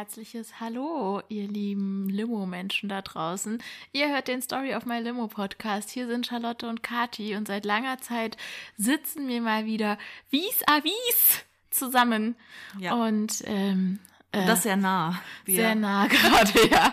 [0.00, 3.62] herzliches Hallo, ihr lieben Limo-Menschen da draußen.
[3.92, 5.88] Ihr hört den Story of My Limo Podcast.
[5.88, 8.36] Hier sind Charlotte und Kati und seit langer Zeit
[8.76, 9.96] sitzen wir mal wieder
[10.30, 12.36] vis à vis zusammen.
[12.78, 12.92] Ja.
[12.92, 13.98] Und ähm,
[14.32, 15.18] äh, Das sehr nah.
[15.46, 16.92] Wir- sehr nah gerade, ja.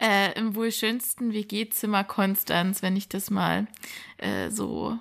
[0.00, 3.68] Äh, Im wohl schönsten WG-Zimmer Konstanz, wenn ich das mal
[4.18, 4.98] äh, so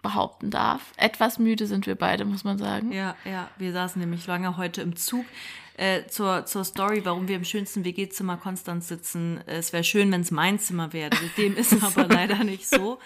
[0.00, 0.80] behaupten darf.
[0.96, 2.90] Etwas müde sind wir beide, muss man sagen.
[2.90, 5.26] Ja, ja, wir saßen nämlich lange heute im Zug.
[5.80, 9.40] Äh, zur, zur Story, warum wir im schönsten WG-Zimmer Konstanz sitzen.
[9.46, 11.08] Es wäre schön, wenn es mein Zimmer wäre.
[11.38, 12.98] Dem ist aber leider nicht so.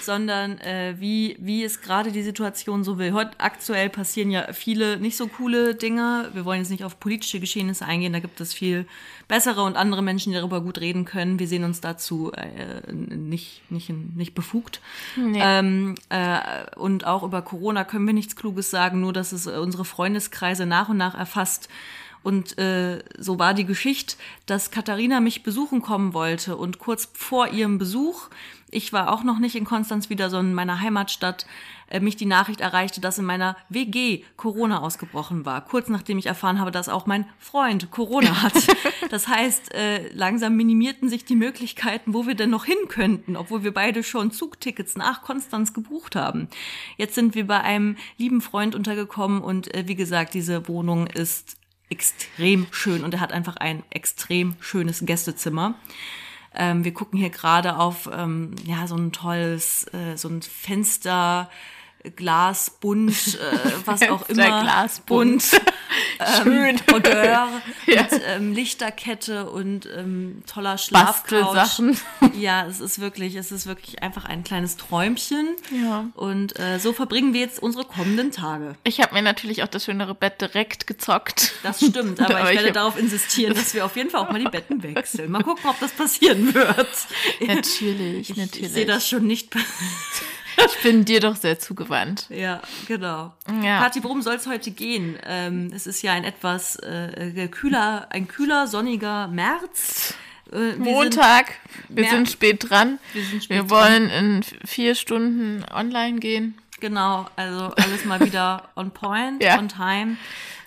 [0.00, 3.12] Sondern äh, wie, wie es gerade die Situation so will.
[3.12, 6.30] Heute aktuell passieren ja viele nicht so coole Dinge.
[6.32, 8.12] Wir wollen jetzt nicht auf politische Geschehnisse eingehen.
[8.12, 8.86] Da gibt es viel
[9.26, 11.40] bessere und andere Menschen, die darüber gut reden können.
[11.40, 14.80] Wir sehen uns dazu äh, nicht, nicht, nicht befugt.
[15.16, 16.38] Ähm, äh,
[16.76, 20.88] und auch über Corona können wir nichts Kluges sagen, nur dass es unsere Freundeskreise nach
[20.88, 21.68] und nach erfasst.
[22.22, 27.48] Und äh, so war die Geschichte, dass Katharina mich besuchen kommen wollte und kurz vor
[27.48, 28.28] ihrem Besuch,
[28.70, 31.46] ich war auch noch nicht in Konstanz wieder, sondern in meiner Heimatstadt,
[31.92, 35.62] äh, mich die Nachricht erreichte, dass in meiner WG Corona ausgebrochen war.
[35.62, 38.54] Kurz nachdem ich erfahren habe, dass auch mein Freund Corona hat.
[39.10, 43.62] Das heißt, äh, langsam minimierten sich die Möglichkeiten, wo wir denn noch hin könnten, obwohl
[43.62, 46.48] wir beide schon Zugtickets nach Konstanz gebucht haben.
[46.96, 51.58] Jetzt sind wir bei einem lieben Freund untergekommen und äh, wie gesagt, diese Wohnung ist
[51.92, 55.74] extrem schön und er hat einfach ein extrem schönes Gästezimmer.
[56.54, 61.50] Ähm, wir gucken hier gerade auf ähm, ja so ein tolles, äh, so ein Fenster.
[62.16, 64.62] Glas, bunt, äh, was auch immer.
[64.62, 64.98] Glas,
[66.46, 67.24] ähm, Odeur
[67.86, 68.02] Ja.
[68.02, 71.80] mit ähm, Lichterkette und ähm, toller Schlafcouch.
[72.38, 75.48] Ja, es ist wirklich, es ist wirklich einfach ein kleines Träumchen.
[75.70, 76.06] Ja.
[76.14, 78.74] Und äh, so verbringen wir jetzt unsere kommenden Tage.
[78.84, 81.52] Ich habe mir natürlich auch das schönere Bett direkt gezockt.
[81.62, 84.20] Das stimmt, aber, Aber ich ich werde hab- darauf insistieren, dass wir auf jeden Fall
[84.22, 85.30] auch mal die Betten wechseln.
[85.30, 86.88] Mal gucken, ob das passieren wird.
[87.40, 88.62] Natürlich, Ich, natürlich.
[88.62, 89.54] ich sehe das schon nicht.
[90.56, 92.26] Ich bin dir doch sehr zugewandt.
[92.28, 93.32] Ja, genau.
[93.62, 93.80] Ja.
[93.80, 95.16] Kathi, worum soll es heute gehen?
[95.26, 100.14] Ähm, es ist ja ein etwas äh, kühler, ein kühler, sonniger März.
[100.50, 101.52] Äh, wir sind- Montag,
[101.88, 102.98] wir Mer- sind spät dran.
[103.12, 106.58] Wir sind spät wir wollen in vier Stunden online gehen.
[106.80, 109.58] Genau, also alles mal wieder on point, Ja.
[109.58, 110.16] on time.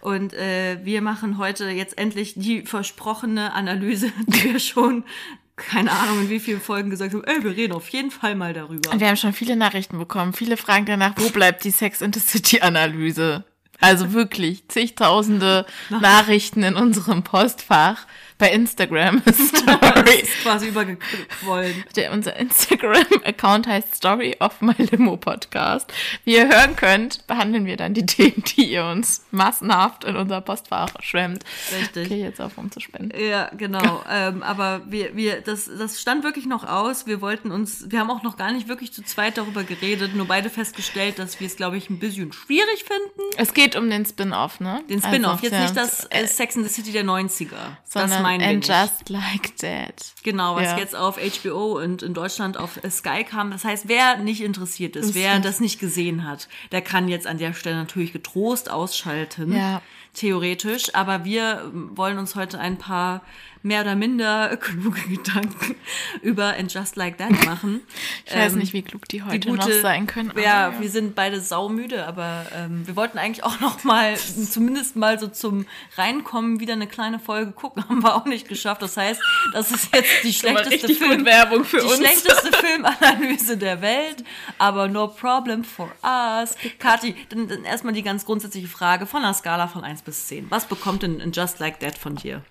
[0.01, 5.03] Und äh, wir machen heute jetzt endlich die versprochene Analyse, die wir schon,
[5.55, 8.53] keine Ahnung, in wie vielen Folgen gesagt haben, ey, wir reden auf jeden Fall mal
[8.53, 8.91] darüber.
[8.91, 10.33] Und wir haben schon viele Nachrichten bekommen.
[10.33, 13.43] Viele fragen danach, wo bleibt die Sex in the City Analyse?
[13.79, 18.05] Also wirklich zigtausende Nachrichten in unserem Postfach
[18.37, 20.19] bei Instagram Das Story.
[20.21, 21.83] ist quasi übergequollen.
[21.95, 25.91] Der, unser Instagram-Account heißt Story of My Limo Podcast.
[26.25, 30.41] Wie ihr hören könnt, behandeln wir dann die Themen, die ihr uns massenhaft in unser
[30.41, 31.43] Postfach schwemmt.
[31.79, 32.07] Richtig.
[32.07, 33.17] Okay, jetzt auf, um zu spenden.
[33.17, 34.03] Ja, genau.
[34.09, 37.07] ähm, aber wir, wir, das, das stand wirklich noch aus.
[37.07, 40.27] Wir wollten uns, wir haben auch noch gar nicht wirklich zu zweit darüber geredet, nur
[40.27, 43.21] beide festgestellt, dass wir es, glaube ich, ein bisschen schwierig finden.
[43.37, 44.83] Es geht um den Spin-off, ne?
[44.89, 47.49] Den Spin-off, Also, jetzt ja, nicht das äh, Sex in the City der 90er.
[47.51, 48.67] das sondern wir And nicht.
[48.69, 50.13] Just Like That.
[50.23, 50.77] Genau, was Ja.
[50.77, 53.51] jetzt auf HBO und in Deutschland auf Sky kam.
[53.51, 57.37] Das heißt, wer nicht interessiert ist, wer das- nicht gesehen hat, der kann jetzt an
[57.37, 59.53] der Stelle natürlich getrost ausschalten.
[59.55, 59.81] Ja.
[60.13, 60.93] Theoretisch.
[60.95, 63.21] Aber wir wollen uns heute ein paar
[63.65, 65.75] mehr oder minder kluge Gedanken
[66.21, 67.81] über And Just Like That machen.
[68.25, 70.29] Ich weiß Ähm, nicht, wie klug die heute die gute, noch sein können.
[70.31, 74.95] aber Ja, wir sind beide saumüde, aber ähm, wir wollten eigentlich auch noch mal zumindest
[74.95, 75.65] mal so zum
[75.97, 78.81] Reinkommen wieder eine kleine Folge gucken, haben wir auch nicht geschafft.
[78.83, 79.19] Das heißt,
[79.53, 81.97] das ist jetzt die schlechteste richtig gut Film, Werbung für die uns.
[81.97, 84.23] schlechteste Filmanalyse der Welt,
[84.59, 86.55] aber no problem for us.
[86.77, 90.51] Kathi, dann, dann erstmal die ganz grundsätzliche Frage von einer Skala von 1 bis 10.
[90.51, 92.43] Was bekommt denn in Just Like That von dir?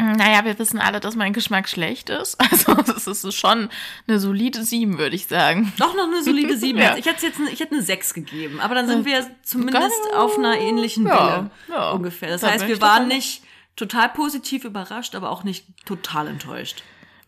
[0.00, 2.36] Naja, wir wissen alle, dass mein Geschmack schlecht ist.
[2.50, 3.68] Also es ist schon
[4.08, 5.72] eine solide 7, würde ich sagen.
[5.78, 6.78] Doch noch eine solide 7.
[6.82, 6.96] Ja.
[6.96, 10.20] Ich hätte jetzt eine, ich hätte eine 6 gegeben, aber dann sind wir zumindest Gar-
[10.22, 11.90] auf einer ähnlichen Ja, Welle ja.
[11.92, 12.28] ungefähr.
[12.30, 13.42] Das Da heißt, wir waren nicht
[13.76, 16.82] total positiv überrascht, aber auch nicht total enttäuscht.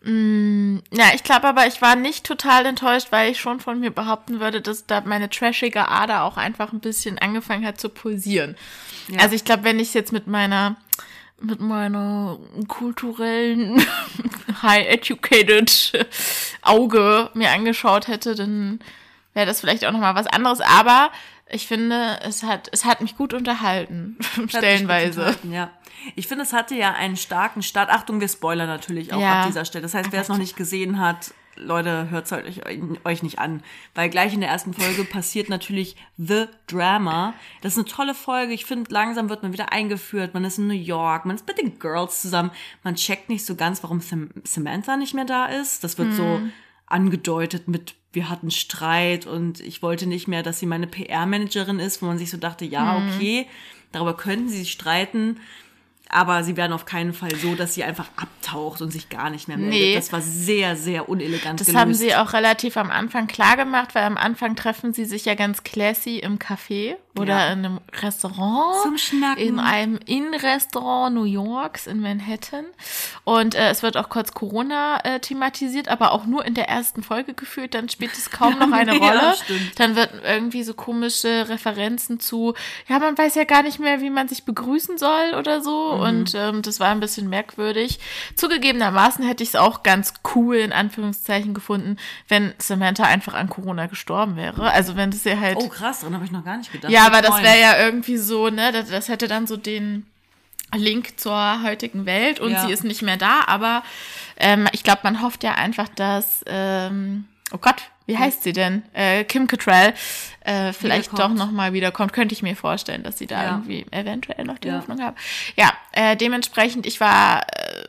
[0.05, 4.41] Ja, ich glaube aber, ich war nicht total enttäuscht, weil ich schon von mir behaupten
[4.41, 8.57] würde, dass da meine trashige Ader auch einfach ein bisschen angefangen hat zu pulsieren.
[9.17, 10.75] Also ich glaube, wenn ich jetzt mit meiner
[11.41, 12.37] mit meiner
[12.67, 13.85] kulturellen
[14.61, 16.07] high educated
[16.61, 18.79] Auge mir angeschaut hätte, dann
[19.33, 21.11] wäre das vielleicht auch noch mal was anderes, aber
[21.49, 25.19] ich finde, es hat es hat mich gut unterhalten stellenweise.
[25.21, 25.69] unterhalten, Ja.
[26.15, 27.89] Ich finde, es hatte ja einen starken Start.
[27.89, 29.41] Achtung, wir spoilern natürlich auch Ja.
[29.41, 29.83] ab dieser Stelle.
[29.83, 32.61] Das heißt, wer es noch nicht gesehen hat, Leute, hört es euch,
[33.05, 33.63] euch nicht an.
[33.93, 37.33] Weil gleich in der ersten Folge passiert natürlich The Drama.
[37.61, 38.53] Das ist eine tolle Folge.
[38.53, 40.33] Ich finde, langsam wird man wieder eingeführt.
[40.33, 42.51] Man ist in New York, man ist mit den Girls zusammen.
[42.83, 44.01] Man checkt nicht so ganz, warum
[44.43, 45.83] Samantha nicht mehr da ist.
[45.83, 46.15] Das wird hm.
[46.15, 46.41] so
[46.85, 52.01] angedeutet mit, wir hatten Streit und ich wollte nicht mehr, dass sie meine PR-Managerin ist,
[52.01, 53.07] wo man sich so dachte, ja, hm.
[53.07, 53.47] okay,
[53.91, 55.39] darüber könnten sie sich streiten
[56.13, 59.47] aber sie werden auf keinen Fall so, dass sie einfach abtaucht und sich gar nicht
[59.47, 59.79] mehr meldet.
[59.79, 59.95] Nee.
[59.95, 61.81] Das war sehr, sehr unelegant Das gelöst.
[61.81, 65.35] haben sie auch relativ am Anfang klar gemacht, weil am Anfang treffen sie sich ja
[65.35, 67.53] ganz classy im Café oder ja.
[67.53, 68.81] in einem Restaurant.
[68.81, 69.43] Zum Schnacken.
[69.43, 72.65] In einem Innenrestaurant New Yorks in Manhattan.
[73.23, 77.03] Und äh, es wird auch kurz Corona äh, thematisiert, aber auch nur in der ersten
[77.03, 77.75] Folge gefühlt.
[77.75, 79.21] Dann spielt es kaum noch eine Rolle.
[79.21, 79.35] Ja,
[79.75, 82.55] dann wird irgendwie so komische Referenzen zu,
[82.87, 85.93] ja, man weiß ja gar nicht mehr, wie man sich begrüßen soll oder so.
[85.95, 86.01] Mhm.
[86.01, 87.99] Und ähm, das war ein bisschen merkwürdig.
[88.35, 93.85] Zugegebenermaßen hätte ich es auch ganz cool, in Anführungszeichen, gefunden, wenn Samantha einfach an Corona
[93.85, 94.71] gestorben wäre.
[94.71, 95.57] Also wenn das ja halt.
[95.59, 96.91] Oh krass, daran habe ich noch gar nicht gedacht.
[96.91, 100.05] Ja, aber das wäre ja irgendwie so, ne, das, das, hätte dann so den
[100.75, 102.65] Link zur heutigen Welt und ja.
[102.65, 103.83] sie ist nicht mehr da, aber
[104.37, 108.83] ähm, ich glaube, man hofft ja einfach, dass, ähm, oh Gott, wie heißt sie denn?
[108.93, 109.93] Äh, Kim Cattrall
[110.41, 112.11] äh, vielleicht doch noch mal wiederkommt.
[112.11, 113.51] Könnte ich mir vorstellen, dass sie da ja.
[113.51, 114.77] irgendwie eventuell noch die ja.
[114.77, 115.15] Hoffnung haben.
[115.55, 117.85] Ja, äh, dementsprechend, ich war äh,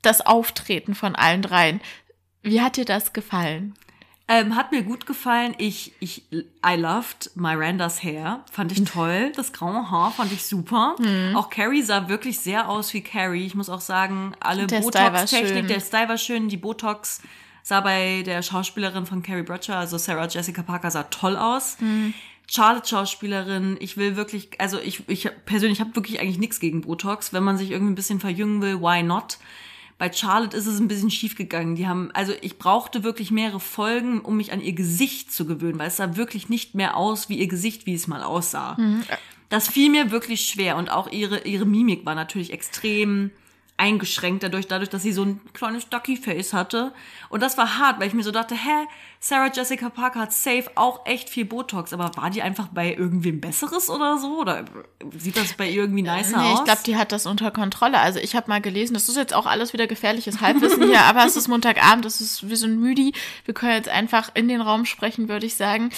[0.00, 1.80] das Auftreten von allen dreien.
[2.42, 3.74] Wie hat dir das gefallen?
[4.26, 5.54] Ähm, hat mir gut gefallen.
[5.58, 8.42] Ich, ich, I loved Mirandas Hair.
[8.50, 9.32] Fand ich toll.
[9.36, 10.96] Das graue Haar fand ich super.
[10.98, 11.36] Mhm.
[11.36, 13.44] Auch Carrie sah wirklich sehr aus wie Carrie.
[13.44, 16.48] Ich muss auch sagen, alle Botox-Technik, der Style war schön.
[16.48, 17.20] Die Botox
[17.62, 21.76] sah bei der Schauspielerin von Carrie Bradshaw, also Sarah Jessica Parker, sah toll aus.
[21.80, 22.14] Mhm.
[22.46, 27.32] Charlotte Schauspielerin, ich will wirklich, also ich, ich persönlich habe wirklich eigentlich nichts gegen Botox.
[27.32, 29.38] Wenn man sich irgendwie ein bisschen verjüngen will, why not?
[29.96, 31.76] Bei Charlotte ist es ein bisschen schief gegangen.
[31.76, 35.78] Die haben, also ich brauchte wirklich mehrere Folgen, um mich an ihr Gesicht zu gewöhnen,
[35.78, 38.74] weil es sah wirklich nicht mehr aus wie ihr Gesicht, wie es mal aussah.
[38.78, 39.04] Mhm.
[39.48, 43.30] Das fiel mir wirklich schwer und auch ihre, ihre Mimik war natürlich extrem
[43.76, 46.92] eingeschränkt dadurch, dadurch, dass sie so ein kleines Ducky Face hatte.
[47.28, 48.86] Und das war hart, weil ich mir so dachte, hä,
[49.18, 53.40] Sarah Jessica Parker hat safe auch echt viel Botox, aber war die einfach bei irgendwem
[53.40, 54.38] Besseres oder so?
[54.38, 54.64] Oder
[55.18, 56.58] sieht das bei ihr irgendwie nicer nee, aus?
[56.60, 57.98] Ich glaube, die hat das unter Kontrolle.
[57.98, 61.24] Also ich habe mal gelesen, das ist jetzt auch alles wieder gefährliches Halbwissen hier, aber
[61.24, 63.10] es ist Montagabend, das ist, wir sind müde.
[63.44, 65.90] Wir können jetzt einfach in den Raum sprechen, würde ich sagen.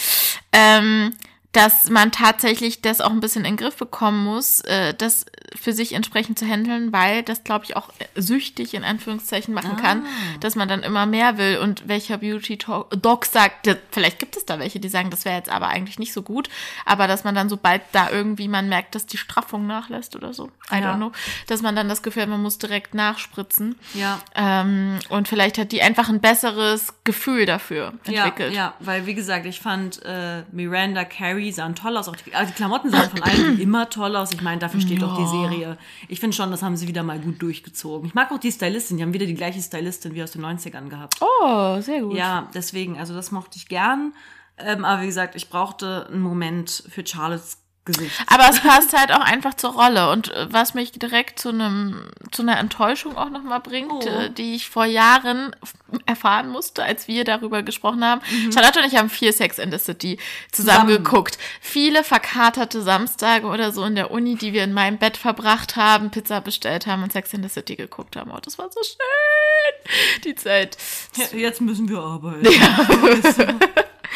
[0.53, 1.13] Ähm,
[1.53, 5.73] dass man tatsächlich das auch ein bisschen in den Griff bekommen muss, äh, das für
[5.73, 9.81] sich entsprechend zu handeln, weil das, glaube ich, auch süchtig in Anführungszeichen machen ah.
[9.81, 10.07] kann,
[10.41, 11.59] dass man dann immer mehr will.
[11.59, 15.69] Und welcher Beauty-Doc sagt, vielleicht gibt es da welche, die sagen, das wäre jetzt aber
[15.69, 16.49] eigentlich nicht so gut,
[16.85, 20.51] aber dass man dann, sobald da irgendwie man merkt, dass die Straffung nachlässt oder so,
[20.71, 20.93] I ja.
[20.93, 21.13] don't know,
[21.47, 23.77] dass man dann das Gefühl hat, man muss direkt nachspritzen.
[23.95, 24.19] Ja.
[24.35, 28.53] Ähm, und vielleicht hat die einfach ein besseres Gefühl dafür entwickelt.
[28.53, 32.09] Ja, ja weil wie gesagt, ich fand äh, Miranda Carey Barbie sahen toll aus.
[32.09, 34.33] Auch die, also die Klamotten sahen von allen immer toll aus.
[34.33, 35.07] Ich meine, dafür steht ja.
[35.07, 35.77] doch die Serie.
[36.09, 38.09] Ich finde schon, das haben sie wieder mal gut durchgezogen.
[38.09, 38.97] Ich mag auch die Stylistin.
[38.97, 41.17] Die haben wieder die gleiche Stylistin wie aus den 90ern gehabt.
[41.21, 42.17] Oh, sehr gut.
[42.17, 44.13] Ja, deswegen, also das mochte ich gern.
[44.59, 48.13] Ähm, aber wie gesagt, ich brauchte einen Moment für Charlottes Gesicht.
[48.27, 52.11] Aber es passt halt auch einfach zur Rolle und äh, was mich direkt zu einem
[52.31, 54.07] zu einer Enttäuschung auch nochmal bringt, oh.
[54.07, 55.57] Äh, die ich vor Jahren
[56.05, 58.21] erfahren musste, als wir darüber gesprochen haben.
[58.31, 58.53] Mhm.
[58.53, 60.19] Charlotte und ich haben viel Sex in the City
[60.53, 61.39] zusammen, zusammen geguckt.
[61.61, 66.11] Viele verkaterte Samstage oder so in der Uni, die wir in meinem Bett verbracht haben,
[66.11, 68.31] Pizza bestellt haben und Sex in the City geguckt haben.
[68.31, 70.23] Oh, das war so schön.
[70.25, 70.77] Die Zeit.
[71.33, 72.47] Jetzt müssen wir arbeiten.
[72.51, 73.57] Ja.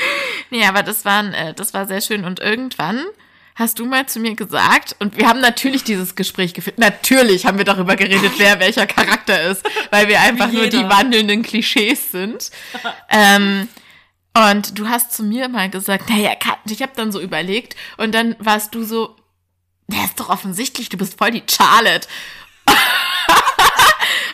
[0.50, 3.04] nee, aber das waren, äh, das war sehr schön und irgendwann
[3.60, 7.58] hast du mal zu mir gesagt, und wir haben natürlich dieses Gespräch geführt, natürlich haben
[7.58, 12.50] wir darüber geredet, wer welcher Charakter ist, weil wir einfach nur die wandelnden Klischees sind.
[13.10, 13.68] ähm,
[14.34, 16.32] und du hast zu mir mal gesagt, naja,
[16.64, 19.16] ich habe dann so überlegt und dann warst du so,
[19.88, 22.08] der ist doch offensichtlich, du bist voll die Charlotte.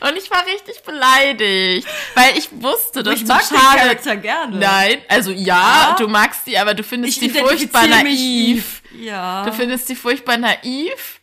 [0.01, 4.17] Und ich war richtig beleidigt, weil ich wusste, dass ich du mag Charlotte, den Charakter
[4.17, 4.57] gerne.
[4.59, 8.83] Nein, also ja, ja, du magst sie, aber du findest sie furchtbar naiv.
[8.99, 9.45] Ja.
[9.45, 11.21] Du findest sie furchtbar naiv.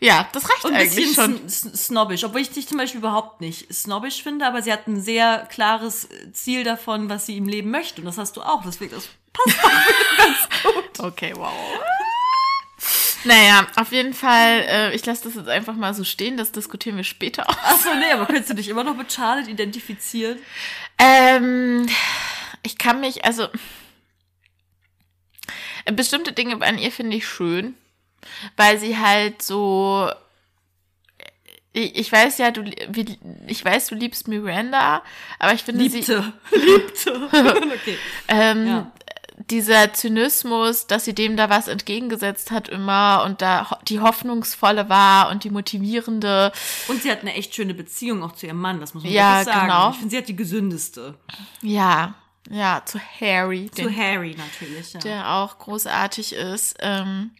[0.00, 1.48] Ja, das reicht Und ein eigentlich schon.
[1.48, 5.48] snobbisch, obwohl ich dich zum Beispiel überhaupt nicht snobbisch finde, aber sie hat ein sehr
[5.50, 8.00] klares Ziel davon, was sie im Leben möchte.
[8.00, 8.62] Und das hast du auch.
[8.64, 11.00] Deswegen, das passt auch ganz gut.
[11.04, 11.52] Okay, wow.
[13.28, 16.96] Naja, auf jeden Fall, äh, ich lasse das jetzt einfach mal so stehen, das diskutieren
[16.96, 17.56] wir später aus.
[17.62, 20.38] Achso, nee, aber könntest du dich immer noch mit Charlotte identifizieren?
[20.96, 21.86] Ähm,
[22.62, 23.48] ich kann mich, also
[25.92, 27.74] bestimmte Dinge an ihr finde ich schön,
[28.56, 30.10] weil sie halt so
[31.72, 32.64] ich, weiß ja, du,
[33.46, 35.02] ich weiß, du liebst Miranda,
[35.38, 36.32] aber ich finde Liebte.
[36.50, 37.28] sie, Liebte.
[37.30, 37.98] okay.
[38.26, 38.92] ähm, Ja.
[39.50, 44.88] Dieser Zynismus, dass sie dem da was entgegengesetzt hat immer und da ho die hoffnungsvolle
[44.88, 46.52] war und die motivierende.
[46.88, 49.38] Und sie hat eine echt schöne Beziehung auch zu ihrem Mann, das muss man Ja,
[49.38, 49.66] wirklich sagen.
[49.68, 49.90] genau.
[49.90, 51.18] Ich finde, sie hat die gesündeste.
[51.62, 52.14] Ja,
[52.50, 55.00] ja, zu Harry, Zu den, Harry natürlich, ja.
[55.00, 56.76] der auch großartig ist.
[56.80, 57.32] Ähm,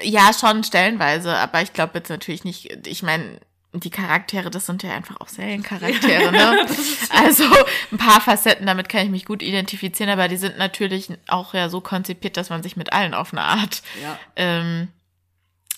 [0.00, 3.40] ja, schon stellenweise, aber ich glaube jetzt natürlich nicht, ich meine,
[3.72, 6.66] die Charaktere, das sind ja einfach auch Seriencharaktere, ne?
[7.24, 7.44] Also
[7.92, 11.68] ein paar Facetten, damit kann ich mich gut identifizieren, aber die sind natürlich auch ja
[11.68, 14.18] so konzipiert, dass man sich mit allen auf eine Art, ja.
[14.36, 14.88] ähm,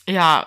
[0.09, 0.47] ja,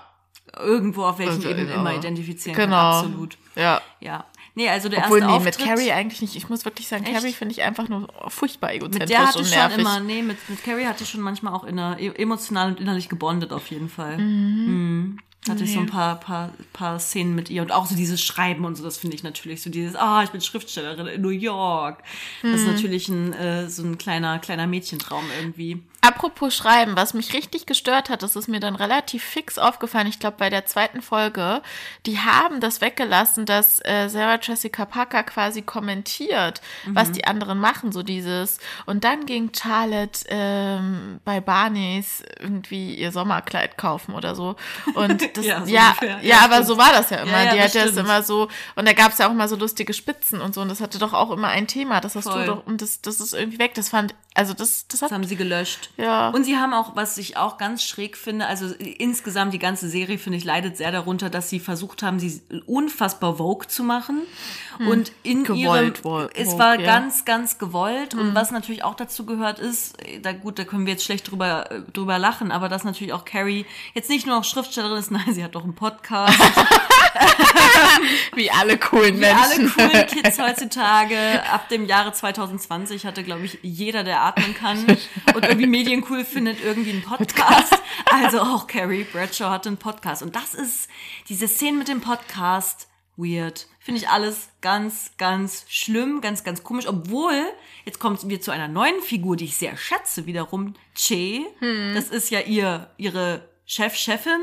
[0.57, 1.75] Irgendwo auf welchen Also, Ebenen ja.
[1.75, 2.75] immer identifizieren genau.
[2.75, 3.37] kann, absolut.
[3.55, 3.81] Ja.
[3.99, 4.25] Ja.
[4.53, 6.35] Nee, also der Obwohl, erste nee, mit Auftritt, Carrie eigentlich nicht.
[6.35, 7.13] Ich muss wirklich sagen, Echt?
[7.13, 9.71] Carrie finde ich einfach nur furchtbar egozentrisch mit der hatte und nervig.
[9.71, 13.07] schon immer, nee, mit, mit Carrie hatte ich schon manchmal auch inner, emotional und innerlich
[13.07, 14.17] gebondet auf jeden Fall.
[14.17, 15.19] Mhm.
[15.49, 18.63] Hatte ich so ein paar, paar, paar Szenen mit ihr und auch so dieses Schreiben
[18.63, 22.03] und so, das finde ich natürlich so dieses, ah, ich bin Schriftstellerin in New York.
[22.43, 25.81] Das ist natürlich ein, äh, so ein kleiner, kleiner Mädchentraum irgendwie.
[26.03, 30.07] Apropos Schreiben, was mich richtig gestört hat, das ist mir dann relativ fix aufgefallen.
[30.07, 31.61] Ich glaube, bei der zweiten Folge,
[32.07, 37.91] die haben das weggelassen, dass äh, Sarah Jessica Parker quasi kommentiert, was die anderen machen,
[37.91, 38.57] so dieses.
[38.87, 44.55] Und dann ging Charlotte ähm, bei Barneys irgendwie ihr Sommerkleid kaufen oder so.
[44.95, 46.19] Und das, Ja, ja, so ja, ungefähr.
[46.23, 46.67] Ja, aber stimmt.
[46.67, 47.31] so war das ja immer.
[47.31, 48.07] Ja, ja, die das hat ja das stimmt.
[48.07, 48.47] immer so.
[48.75, 50.61] Und da gab es ja auch immer so lustige Spitzen und so.
[50.61, 52.01] Und das hatte doch auch immer ein Thema.
[52.01, 52.45] Das hast Voll.
[52.45, 52.65] du doch.
[52.65, 53.75] Und das, das ist irgendwie weg.
[53.75, 55.90] Das fand, also das, das hat Das haben sie gelöscht.
[55.97, 56.29] Ja.
[56.29, 60.17] Und sie haben auch, was ich auch ganz schräg finde, also insgesamt die ganze Serie,
[60.17, 64.21] finde ich, leidet sehr darunter, dass sie versucht haben, sie unfassbar Vogue zu machen.
[64.79, 65.43] Und in Hm.
[65.43, 66.79] Gewollt ihrem, Vogue, es war ja.
[66.79, 66.85] Hm.
[66.85, 68.15] ganz, ganz gewollt.
[68.15, 71.83] Und was natürlich auch dazu gehört ist, da gut, da können wir jetzt schlecht drüber,
[71.93, 75.43] drüber lachen, aber dass natürlich auch Carrie jetzt nicht nur noch Schriftstellerin ist, nein, sie
[75.43, 76.39] hat doch einen Podcast.
[78.35, 79.73] Wie alle coolen Wie alle Menschen.
[79.75, 81.17] coolen Kids heutzutage,
[81.51, 84.85] ab dem Jahre 2020 hatte, glaube ich, jeder, der atmen kann
[85.35, 87.73] und irgendwie Medien cool findet, irgendwie einen Podcast.
[88.13, 90.21] Also auch Carrie Bradshaw hatte einen Podcast.
[90.21, 90.89] Und das ist,
[91.29, 93.67] diese Szene mit dem Podcast, weird.
[93.79, 96.87] Finde ich alles ganz, ganz schlimm, ganz, ganz komisch.
[96.87, 97.45] Obwohl,
[97.85, 101.45] jetzt kommen wir zu einer neuen Figur, die ich sehr schätze, wiederum, Che.
[101.93, 104.41] Das ist ja ihr, ihre Chef-Chefin.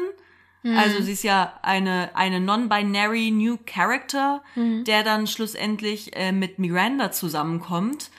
[0.64, 7.12] Also sie ist ja eine, eine non-binary New Character, der dann schlussendlich äh, mit Miranda
[7.12, 8.10] zusammenkommt.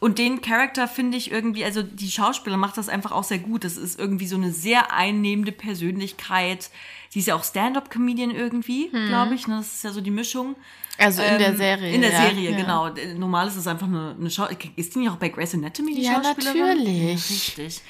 [0.00, 3.64] Und den Charakter finde ich irgendwie, also die Schauspieler macht das einfach auch sehr gut.
[3.64, 6.70] Das ist irgendwie so eine sehr einnehmende Persönlichkeit.
[7.14, 9.46] Die ist ja auch Stand-up-Comedian irgendwie, glaube ich.
[9.46, 9.56] Ne?
[9.58, 10.56] Das ist ja so die Mischung.
[10.98, 11.92] Also in der Ähm, Serie.
[11.92, 12.22] In der ja.
[12.22, 12.56] Serie, ja.
[12.56, 12.90] genau.
[13.18, 14.46] Normal ist es einfach eine, eine Schau
[14.76, 16.78] Ist die nicht auch bei Grey's Anatomy, die Ja, Schauspielerin?
[16.78, 17.02] natürlich.
[17.02, 17.82] Ja, richtig.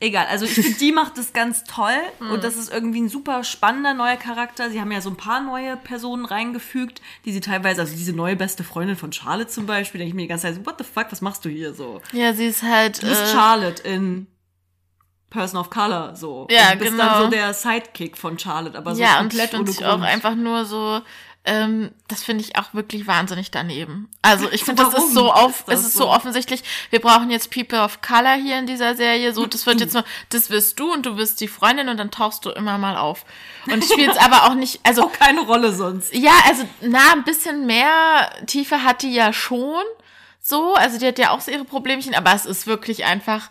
[0.00, 3.42] Egal, also ich finde, die macht das ganz toll und das ist irgendwie ein super
[3.42, 4.70] spannender neuer Charakter.
[4.70, 8.36] Sie haben ja so ein paar neue Personen reingefügt, die sie teilweise, also diese neue
[8.36, 10.84] beste Freundin von Charlotte zum Beispiel, denke ich mir die ganze Zeit so, what the
[10.84, 12.00] fuck, was machst du hier so?
[12.12, 13.02] Ja, sie ist halt.
[13.02, 14.28] Du bist äh, Charlotte in
[15.30, 16.46] Person of Color, so.
[16.48, 17.04] Ja, und bist genau.
[17.04, 20.36] dann so der Sidekick von Charlotte, aber so ja, und, komplett und sie auch einfach
[20.36, 21.00] nur so.
[21.44, 24.10] Ähm, das finde ich auch wirklich wahnsinnig daneben.
[24.20, 26.04] Also ich finde, das ist so auf, ist es ist so?
[26.04, 26.62] so offensichtlich.
[26.90, 29.32] Wir brauchen jetzt People of Color hier in dieser Serie.
[29.32, 32.10] So, das wird jetzt nur, das wirst du und du wirst die Freundin und dann
[32.10, 33.24] tauchst du immer mal auf.
[33.66, 36.12] Und spielst aber auch nicht, also auch keine Rolle sonst.
[36.14, 39.82] Ja, also na, ein bisschen mehr Tiefe hat die ja schon.
[40.40, 43.48] So, also die hat ja auch so ihre Problemchen, aber es ist wirklich einfach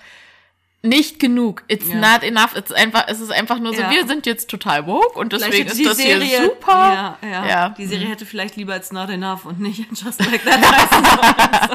[0.87, 1.63] nicht genug.
[1.67, 1.95] It's Ja.
[1.95, 2.55] not enough.
[2.55, 3.91] It's einfach, es ist einfach nur so, Ja.
[3.91, 7.17] wir sind jetzt total woke und deswegen ist das Serie, hier super.
[7.21, 7.69] Ja, ja.
[7.69, 11.07] Die Serie hätte vielleicht lieber It's Not Enough und nicht Just Like That sollen.
[11.67, 11.73] So.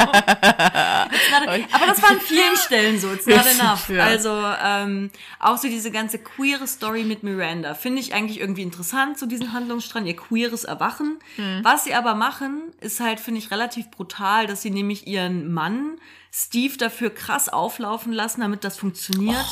[1.46, 3.12] Not, aber das war an vielen Stellen so.
[3.12, 3.90] It's Not Enough.
[4.00, 9.18] Also ähm, auch so diese ganze queere Story mit Miranda finde ich eigentlich irgendwie interessant,
[9.18, 11.18] so diesen Handlungsstrang, ihr queeres Erwachen.
[11.36, 11.60] Hm.
[11.62, 15.98] Was sie aber machen, ist halt, finde ich, relativ brutal, dass sie nämlich ihren Mann
[16.34, 19.44] Steve dafür krass auflaufen lassen, damit das funktioniert.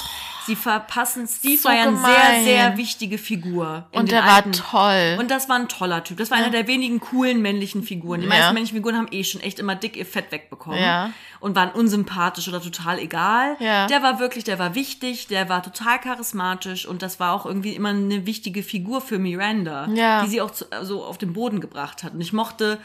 [0.47, 3.87] Sie verpassen, Steve so war ja eine sehr, sehr wichtige Figur.
[3.93, 5.17] Und der war alten- toll.
[5.21, 6.17] Und das war ein toller Typ.
[6.17, 8.21] Das war einer der wenigen coolen männlichen Figuren.
[8.23, 8.31] Die Ja.
[8.33, 10.81] meisten männlichen Figuren haben eh schon echt immer dick ihr Fett wegbekommen.
[10.83, 11.11] Ja.
[11.41, 13.57] Und waren unsympathisch oder total egal.
[13.61, 13.87] Ja.
[13.87, 17.75] Der war wirklich, der war wichtig, der war total charismatisch und das war auch irgendwie
[17.75, 20.23] immer eine wichtige Figur für Miranda, Ja.
[20.25, 22.15] die sie auch so auf den Boden gebracht hat.
[22.15, 22.79] Und ich mochte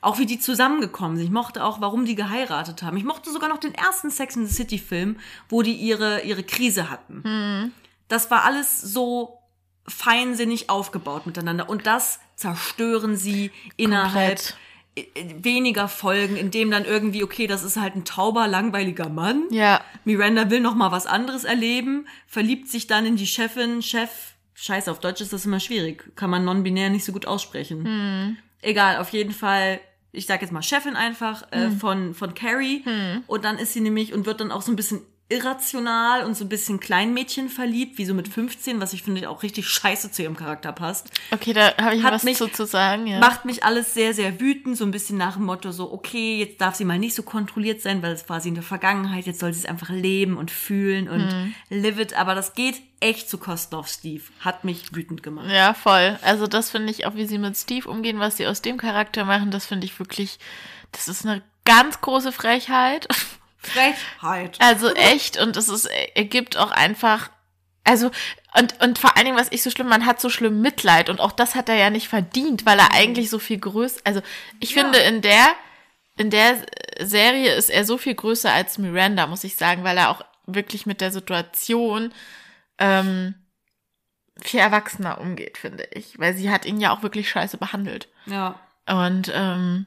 [0.00, 1.26] auch wie die zusammengekommen sind.
[1.26, 2.96] Ich mochte auch, warum die geheiratet haben.
[2.96, 5.16] Ich mochte sogar noch den ersten Sex in the City Film,
[5.48, 7.22] wo die ihre, ihre Krise hatten.
[7.24, 7.72] Hm.
[8.08, 9.38] Das war alles so
[9.86, 11.68] feinsinnig aufgebaut miteinander.
[11.68, 14.40] Und das zerstören sie innerhalb
[14.94, 15.44] Komplett.
[15.44, 19.44] weniger Folgen, indem dann irgendwie, okay, das ist halt ein tauber, langweiliger Mann.
[19.50, 19.82] Ja.
[20.04, 24.10] Miranda will noch mal was anderes erleben, verliebt sich dann in die Chefin, Chef,
[24.54, 26.14] Scheiße, auf Deutsch ist das immer schwierig.
[26.16, 28.36] Kann man non-binär nicht so gut aussprechen.
[28.60, 29.80] Egal, auf jeden Fall,
[30.12, 32.82] ich sag jetzt mal Chefin einfach äh, von, von Carrie.
[33.26, 35.00] Und dann ist sie nämlich und wird dann auch so ein bisschen
[35.30, 39.42] irrational und so ein bisschen Kleinmädchen verliebt, wie so mit 15, was ich finde auch
[39.42, 41.08] richtig scheiße zu ihrem Charakter passt.
[41.30, 43.06] Okay, da habe ich Hat was mich- zu, zu sagen.
[43.06, 43.20] Ja.
[43.20, 46.60] Macht mich alles sehr, sehr wütend, so ein bisschen nach dem Motto so, okay, jetzt
[46.60, 49.40] darf sie mal nicht so kontrolliert sein, weil es war sie in der Vergangenheit, jetzt
[49.40, 53.38] soll sie es einfach leben und fühlen und live it, aber das geht echt zu
[53.38, 54.22] Kosten auf Steve.
[54.40, 55.46] Hat mich wütend gemacht.
[55.50, 56.18] Ja, voll.
[56.22, 59.24] Also das finde ich auch, wie sie mit Steve umgehen, was sie aus dem Charakter
[59.24, 60.38] machen, das finde ich wirklich,
[60.92, 63.06] das ist eine ganz große Frechheit.
[63.62, 64.56] Frechheit.
[64.60, 67.30] Also echt, und es ist, ergibt auch einfach,
[67.84, 68.10] also,
[68.58, 71.20] und, und vor allen Dingen, was ich so schlimm, man hat so schlimm Mitleid, und
[71.20, 74.20] auch das hat er ja nicht verdient, weil er eigentlich so viel größer, also
[74.60, 74.82] ich Ja.
[74.82, 75.46] finde, in der,
[76.16, 76.56] in der
[77.00, 80.84] Serie ist er so viel größer als Miranda, muss ich sagen, weil er auch wirklich
[80.86, 82.12] mit der Situation,
[82.78, 83.34] ähm,
[84.42, 86.18] viel erwachsener umgeht, finde ich.
[86.18, 88.08] Weil sie hat ihn ja auch wirklich scheiße behandelt.
[88.26, 88.58] Ja.
[88.86, 89.86] Und ähm,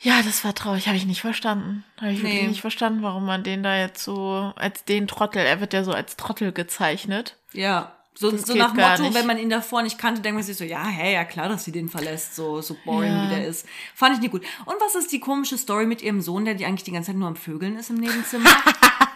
[0.00, 1.84] ja, das war traurig, habe ich nicht verstanden.
[2.00, 2.48] Habe ich wirklich Nee.
[2.48, 5.92] nicht verstanden, warum man den da jetzt so als den Trottel, er wird ja so
[5.92, 7.36] als Trottel gezeichnet.
[7.52, 7.92] Ja.
[8.14, 9.14] So, Das so nach Motto, nicht.
[9.14, 11.64] wenn man ihn davor nicht kannte, denkt man sich so, ja, hey, ja klar, dass
[11.64, 13.24] sie den verlässt, so, so boring Ja.
[13.30, 13.66] wie der ist.
[13.94, 14.42] Fand ich nicht gut.
[14.66, 17.16] Und was ist die komische Story mit ihrem Sohn, der die eigentlich die ganze Zeit
[17.16, 18.50] nur am Vögeln ist im Nebenzimmer?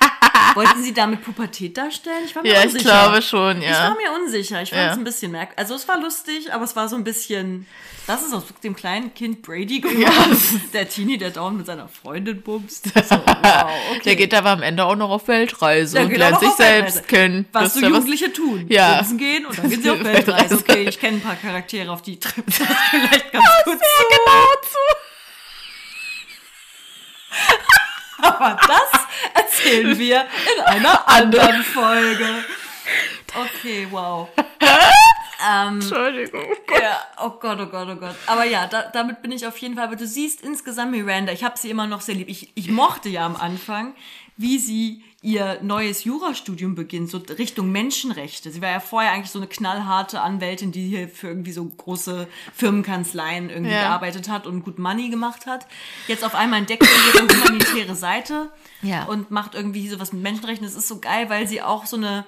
[0.55, 2.23] Wollten sie damit Pubertät darstellen?
[2.27, 2.85] Ich war mir Ja, ich unsicher.
[2.85, 3.95] glaube schon, Ich war ja.
[3.95, 4.63] mir unsicher.
[4.63, 4.91] Ich fand Ja.
[4.93, 5.59] es ein bisschen merkwürdig.
[5.59, 7.67] Also es war lustig, aber es war so ein bisschen.
[8.07, 10.37] Das ist aus dem kleinen Kind Brady geworden.
[10.75, 12.85] Der Teenie, der dauernd mit seiner Freundin bumst.
[12.95, 14.01] So, wow, okay.
[14.05, 16.93] Der geht aber am Ende auch noch auf Weltreise Der und lernt sich Weltreise.
[16.93, 17.47] selbst kennen.
[17.53, 18.67] Was Das so ja Jugendliche tun.
[18.69, 18.97] Ja.
[18.99, 20.55] Bumsen gehen und dann gehen sie auf Weltreise.
[20.57, 22.57] Okay, ich kenne ein paar Charaktere, auf die trifft das
[22.91, 24.05] vielleicht ganz gut zu.
[24.11, 24.79] genau zu.
[28.25, 30.27] Aber das erzählen wir
[30.57, 32.45] in einer anderen Folge.
[33.35, 34.29] Okay, wow.
[35.47, 36.45] ähm, Entschuldigung.
[36.81, 38.15] Ja, oh Gott, oh Gott, oh Gott.
[38.27, 39.85] Aber ja, da, damit bin ich auf jeden Fall.
[39.85, 42.29] Aber du siehst insgesamt Miranda, ich habe sie immer noch sehr lieb.
[42.29, 43.95] Ich, ich mochte ja am Anfang,
[44.37, 48.51] wie sie ihr neues Jurastudium beginnt, so Richtung Menschenrechte.
[48.51, 52.29] Sie war ja vorher eigentlich so eine knallharte Anwältin, die hier für irgendwie so große
[52.55, 53.83] Firmenkanzleien irgendwie Ja.
[53.89, 55.67] gearbeitet hat und gut Money gemacht hat.
[56.09, 58.51] Jetzt auf einmal entdeckt sie ihre humanitäre Seite
[58.83, 59.05] Ja.
[59.05, 60.67] und macht irgendwie sowas mit Menschenrechten.
[60.67, 62.27] Das ist so geil, weil sie auch so eine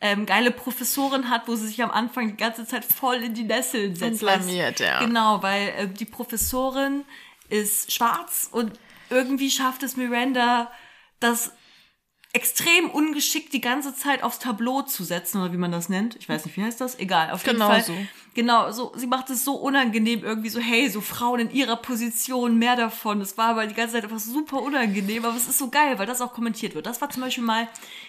[0.00, 3.42] ähm, geile Professorin hat, wo sie sich am Anfang die ganze Zeit voll in die
[3.44, 4.22] Nesseln setzt.
[4.22, 5.04] Und blamiert, ja.
[5.04, 7.04] Genau, weil äh, die Professorin
[7.50, 8.72] ist schwarz und
[9.10, 10.70] irgendwie schafft es Miranda,
[11.20, 11.52] das
[12.38, 16.16] extrem ungeschickt die ganze Zeit aufs Tableau zu setzen, oder wie man das nennt.
[16.16, 16.98] Ich weiß nicht, wie heißt das?
[16.98, 17.82] Egal, auf jeden Genau Fall.
[17.82, 17.96] so.
[18.34, 22.56] Genau, so, sie macht es so unangenehm, irgendwie so, hey, so Frauen in ihrer Position,
[22.56, 23.18] mehr davon.
[23.18, 26.06] Das war aber die ganze Zeit einfach super unangenehm, aber es ist so geil, weil
[26.06, 26.86] das auch kommentiert wird.
[26.86, 27.66] Das war zum Beispiel mal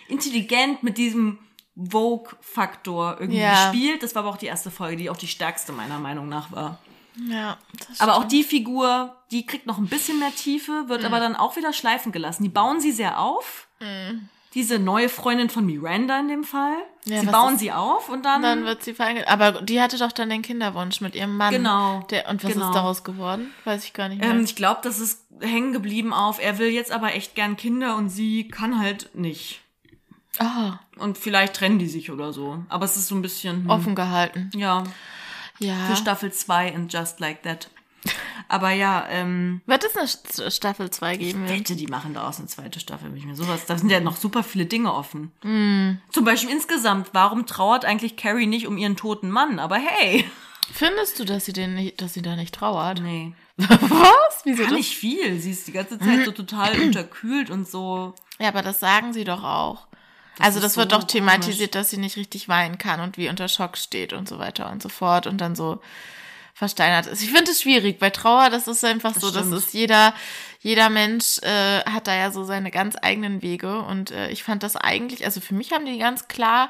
[0.07, 1.39] intelligent mit diesem
[1.75, 3.71] Vogue-Faktor irgendwie Ja.
[3.71, 4.03] gespielt.
[4.03, 6.77] Das war aber auch die erste Folge, die auch die stärkste meiner Meinung nach war.
[7.27, 7.57] Ja,
[7.89, 11.35] das Aber auch die Figur, die kriegt noch ein bisschen mehr Tiefe, wird aber dann
[11.35, 12.43] auch wieder schleifen gelassen.
[12.43, 13.67] Die bauen sie sehr auf.
[14.55, 16.73] Diese neue Freundin von Miranda in dem Fall.
[17.05, 19.27] Ja, sie bauen ist- sie auf und dann, Dann wird sie verheiratet.
[19.29, 21.53] Aber die hatte doch dann den Kinderwunsch mit ihrem Mann.
[21.53, 22.69] Genau, Der, und was genau.
[22.69, 23.53] ist daraus geworden?
[23.65, 24.31] Weiß ich gar nicht mehr.
[24.31, 27.95] ähm, ich glaube, das ist hängen geblieben auf, er will jetzt aber echt gern Kinder
[27.95, 29.61] und sie kann halt nicht.
[30.39, 32.63] Ah, Und vielleicht trennen die sich oder so.
[32.69, 34.49] Aber es ist so ein bisschen, hm, offen gehalten.
[34.55, 34.83] ja,
[35.59, 35.75] Ja.
[35.87, 37.69] für Staffel 2 and Just Like That.
[38.47, 41.47] Aber ja, ähm, Wird es eine St- Staffel 2 geben?
[41.47, 43.65] wette, die machen daraus eine zweite Staffel, bin ich mir sowas.
[43.67, 45.31] Da sind ja noch super viele Dinge offen.
[45.41, 45.99] Hm.
[46.11, 49.59] Zum Beispiel insgesamt, warum trauert eigentlich Carrie nicht um ihren toten Mann?
[49.59, 50.25] Aber hey.
[50.71, 53.01] Findest du, dass sie, den nicht, dass sie da nicht trauert?
[53.01, 53.33] Nee.
[53.57, 54.41] Was?
[54.45, 55.39] Wieso Gar nicht viel.
[55.39, 58.15] Sie ist die ganze Zeit so total unterkühlt und so.
[58.39, 59.87] Ja, aber das sagen sie doch auch.
[60.37, 63.77] Also das wird doch thematisiert, dass sie nicht richtig weinen kann und wie unter Schock
[63.77, 65.81] steht und so weiter und so fort und dann so
[66.53, 67.21] versteinert ist.
[67.23, 67.99] Ich finde es schwierig.
[67.99, 69.57] Bei Trauer, das ist einfach Das so, das stimmt.
[69.57, 70.13] ist jeder,
[70.59, 74.61] jeder Mensch äh, hat da ja so seine ganz eigenen Wege und äh, ich fand
[74.63, 76.69] das eigentlich, also für mich haben die ganz klar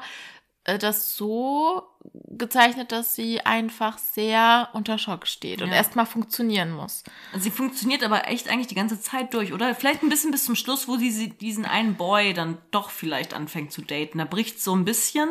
[0.64, 1.82] das so
[2.28, 5.74] gezeichnet, dass sie einfach sehr unter Schock steht und Ja.
[5.74, 7.02] erstmal funktionieren muss.
[7.32, 9.74] Also sie funktioniert aber echt eigentlich die ganze Zeit durch, oder?
[9.74, 13.72] Vielleicht ein bisschen bis zum Schluss, wo sie diesen einen Boy dann doch vielleicht anfängt
[13.72, 14.18] zu daten.
[14.18, 15.28] Da bricht so ein bisschen.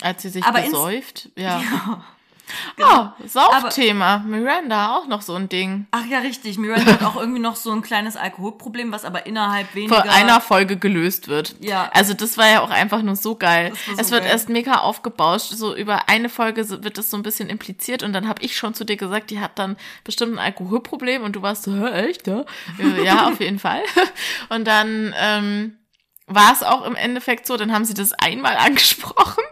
[0.00, 1.30] Als sie sich Aber besäuft.
[1.36, 1.60] Ja.
[1.70, 2.04] Ja.
[2.80, 4.18] Oh, Saufthema.
[4.26, 5.86] Miranda, auch noch so ein Ding.
[5.90, 6.58] Ach ja, richtig.
[6.58, 10.02] Miranda hat auch irgendwie noch so ein kleines Alkoholproblem, was aber innerhalb weniger...
[10.02, 11.56] Vor einer Folge gelöst wird.
[11.60, 11.90] Ja.
[11.92, 13.72] Also das war ja auch einfach nur so geil.
[13.86, 14.32] So es wird geil.
[14.32, 15.50] erst mega aufgebauscht.
[15.50, 18.74] So über eine Folge wird das so ein bisschen impliziert und dann habe ich schon
[18.74, 22.26] zu dir gesagt, die hat dann bestimmt ein Alkoholproblem und du warst so, Hä, echt,
[22.26, 22.44] ja?
[22.78, 23.82] Äh, ja, auf jeden Fall.
[24.48, 25.78] Und dann ähm,
[26.26, 29.44] war es auch im Endeffekt so, dann haben sie das einmal angesprochen.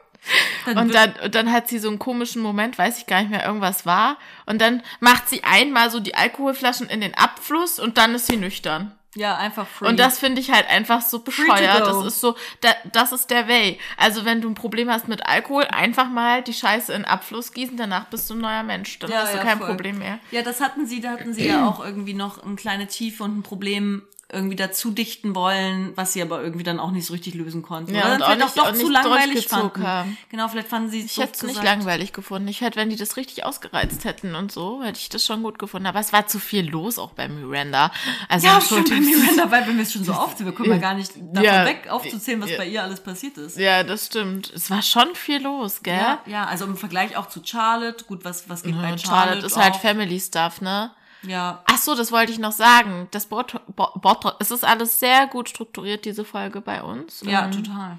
[0.64, 3.30] Dann und, dann, und dann hat sie so einen komischen Moment, weiß ich gar nicht
[3.30, 4.18] mehr, irgendwas war.
[4.46, 8.36] Und dann macht sie einmal so die Alkoholflaschen in den Abfluss und dann ist sie
[8.36, 8.92] nüchtern.
[9.16, 9.88] Ja, einfach free.
[9.88, 11.80] Und das finde ich halt einfach so bescheuert.
[11.80, 13.78] Das ist so, da, das ist der Way.
[13.96, 17.52] Also wenn du ein Problem hast mit Alkohol, einfach mal die Scheiße in den Abfluss
[17.54, 18.98] gießen, danach bist du ein neuer Mensch.
[18.98, 19.68] Dann Ja, hast du ja, kein voll.
[19.68, 20.18] Problem mehr.
[20.32, 23.38] Ja, das hatten sie, da hatten sie ja auch irgendwie noch eine kleine Tiefe und
[23.38, 27.34] ein Problem irgendwie dazu dichten wollen, was sie aber irgendwie dann auch nicht so richtig
[27.34, 27.94] lösen konnten.
[27.94, 29.86] Ja, Oder und dann auch vielleicht nicht- auch auch zu langweilig fanden.
[29.86, 30.18] haben.
[30.30, 32.48] Genau, vielleicht fanden sie es Ich hätte es nicht langweilig gefunden.
[32.48, 35.60] Ich hätte, wenn die das richtig ausgereizt hätten und so, hätte ich das schon gut
[35.60, 35.86] gefunden.
[35.86, 37.92] Aber es war zu viel los auch bei Miranda.
[38.28, 38.96] Also Ja, stimmt, bei.
[39.00, 41.64] Miranda, weil wenn wir es schon so aufzählen, wir kommen ja gar nicht davon Ja.
[41.64, 42.56] weg, aufzuzählen, was Ja.
[42.56, 43.56] bei ihr alles passiert ist.
[43.56, 44.52] Ja, das stimmt.
[44.52, 45.94] Es war schon viel los, gell?
[45.94, 49.26] Ja, ja, also im Vergleich auch zu Charlotte, gut, was, was geht bei Und Charlotte?
[49.28, 49.80] Charlotte ist halt auch?
[49.80, 50.90] Family Stuff, ne?
[51.26, 53.08] Ja, Ach so, das wollte ich noch sagen.
[53.10, 57.22] Das Bot Bo Bot es ist alles sehr gut strukturiert, diese Folge bei uns.
[57.26, 57.98] ja, Ähm, total.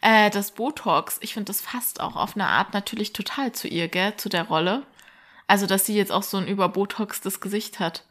[0.00, 3.88] Äh, das Botox, ich finde, das passt auch auf eine Art natürlich total zu ihr,
[3.88, 4.82] gell, zu der Rolle.
[5.46, 8.04] Also, dass sie jetzt auch so ein überbotoxtes Gesicht hat.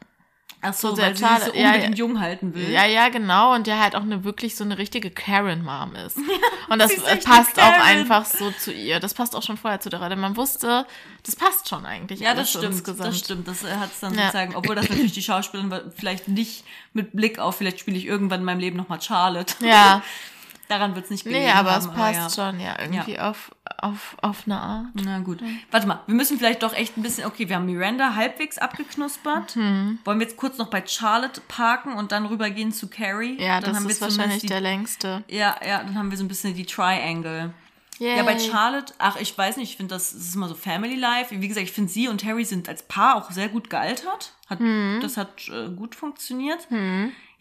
[0.65, 2.05] Ach so, so weil sie sich so ja, unbedingt ja.
[2.05, 2.69] jung halten will.
[2.69, 3.53] Ja, ja, genau.
[3.53, 6.17] Und der halt auch eine wirklich so eine richtige Karen-Mom ist.
[6.69, 8.99] Und das sie ist passt auch einfach so zu ihr.
[9.01, 10.15] Das passt auch schon vorher zu der Rolle.
[10.15, 10.85] Man wusste,
[11.23, 12.21] das passt schon eigentlich.
[12.21, 13.09] Ja, das stimmt, insgesamt.
[13.09, 13.47] das stimmt.
[13.47, 14.27] Das hat es dann Ja.
[14.27, 18.39] sozusagen, obwohl das natürlich die Schauspielerin vielleicht nicht mit Blick auf, vielleicht spiele ich irgendwann
[18.39, 19.55] in meinem Leben nochmal Charlotte.
[19.59, 20.01] Ja,
[20.73, 22.51] Daran wird es nicht gelegen nee, aber haben, es passt ja.
[22.51, 24.85] schon, ja, irgendwie auf, auf, auf eine Art.
[24.95, 25.39] Na gut.
[25.69, 29.53] Warte mal, wir müssen vielleicht doch echt ein bisschen, okay, wir haben Miranda halbwegs abgeknuspert.
[29.53, 29.99] Hm.
[30.03, 33.39] Wollen wir jetzt kurz noch bei Charlotte parken und dann rübergehen zu Carrie?
[33.39, 35.23] Ja, dann das haben wir ist zumindest wahrscheinlich die, der längste.
[35.29, 37.53] Ja, ja, dann haben wir so ein bisschen die Triangle.
[37.99, 40.95] Ja, bei Charlotte, ach, ich weiß nicht, ich finde das, das ist immer so Family
[40.95, 41.39] Life.
[41.39, 44.33] Wie gesagt, ich finde sie und Harry sind als Paar auch sehr gut gealtert.
[44.49, 44.99] Hat, Hm.
[45.01, 46.67] Das hat äh, gut funktioniert.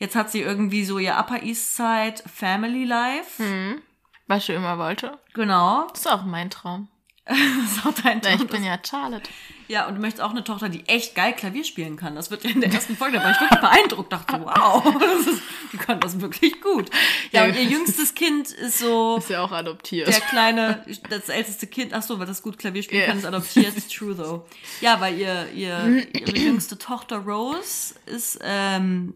[0.02, 3.40] Jetzt hat sie irgendwie so ihr Upper East Side Family Life.
[3.40, 3.80] Hm.
[4.26, 5.16] Was ich immer wollte.
[5.32, 5.86] Genau.
[5.90, 6.88] Das ist auch mein Traum.
[7.24, 7.38] Das
[7.76, 8.46] ist auch dein Ja, ich Traum.
[8.48, 9.30] bin ja Charlotte.
[9.68, 12.16] Ja, und du möchtest auch eine Tochter, die echt geil Klavier spielen kann.
[12.16, 15.42] Das wird in der ersten Folge, da war ich wirklich beeindruckt, dachte, wow, das ist,
[15.72, 16.90] die kann das wirklich gut.
[17.30, 20.08] Ja, und ihr jüngstes Kind ist so Ist ja auch adoptiert.
[20.08, 23.06] der kleine, das älteste Kind, ach so, weil das gut Klavier spielen Ja.
[23.06, 24.44] kann, ist adoptiert, ist true though.
[24.80, 29.14] Ja, weil ihr, ihr, ihre jüngste Tochter Rose ist, ähm,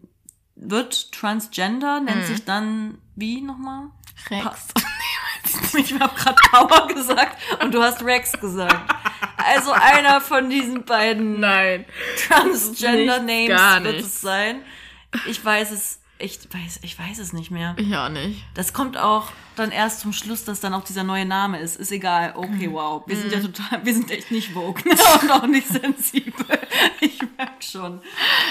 [0.59, 3.87] wird transgender, nennt sich dann, wie nochmal?
[4.29, 4.67] Rex.
[5.77, 8.93] Ich habe gerade Power gesagt und du hast Rex gesagt.
[9.37, 11.85] Also einer von diesen beiden Nein.
[12.27, 14.61] Transgender Nichts, Names wird es sein.
[15.25, 17.75] Ich weiß es, ich weiß, ich weiß es nicht mehr.
[17.77, 18.43] Ich auch nicht.
[18.55, 21.77] Das kommt auch dann erst zum Schluss, dass dann auch dieser neue Name ist.
[21.77, 22.33] Ist egal.
[22.35, 23.03] Okay, wow.
[23.05, 26.59] Wir sind ja total, wir sind echt nicht woke und auch nicht sensibel.
[27.01, 27.16] Ich
[27.71, 28.01] schon.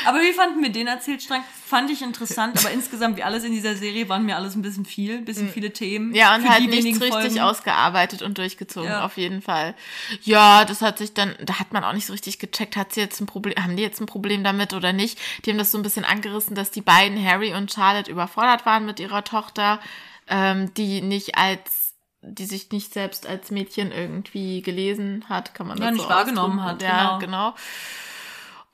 [0.07, 1.43] Aber wie fanden wir den Erzählstrang?
[1.65, 4.85] Fand ich interessant, aber insgesamt, wie alles in dieser Serie, waren mir alles ein bisschen
[4.85, 6.15] viel, ein bisschen viele Themen.
[6.15, 7.41] Ja, und halt nichts richtig Folgen.
[7.41, 9.05] ausgearbeitet und durchgezogen, Ja.
[9.05, 9.75] auf jeden Fall.
[10.23, 13.01] Ja, das hat sich dann, da hat man auch nicht so richtig gecheckt, hat sie
[13.01, 15.19] jetzt ein Problem, haben die jetzt ein Problem damit oder nicht?
[15.45, 18.87] Die haben das so ein bisschen angerissen, dass die beiden, Harry und Charlotte, überfordert waren
[18.87, 19.81] mit ihrer Tochter,
[20.29, 21.85] ähm, die nicht als
[22.29, 26.09] die sich nicht selbst als Mädchen irgendwie gelesen hat, kann man das Ja, so nicht
[26.09, 27.55] wahrgenommen hat, Ja, genau.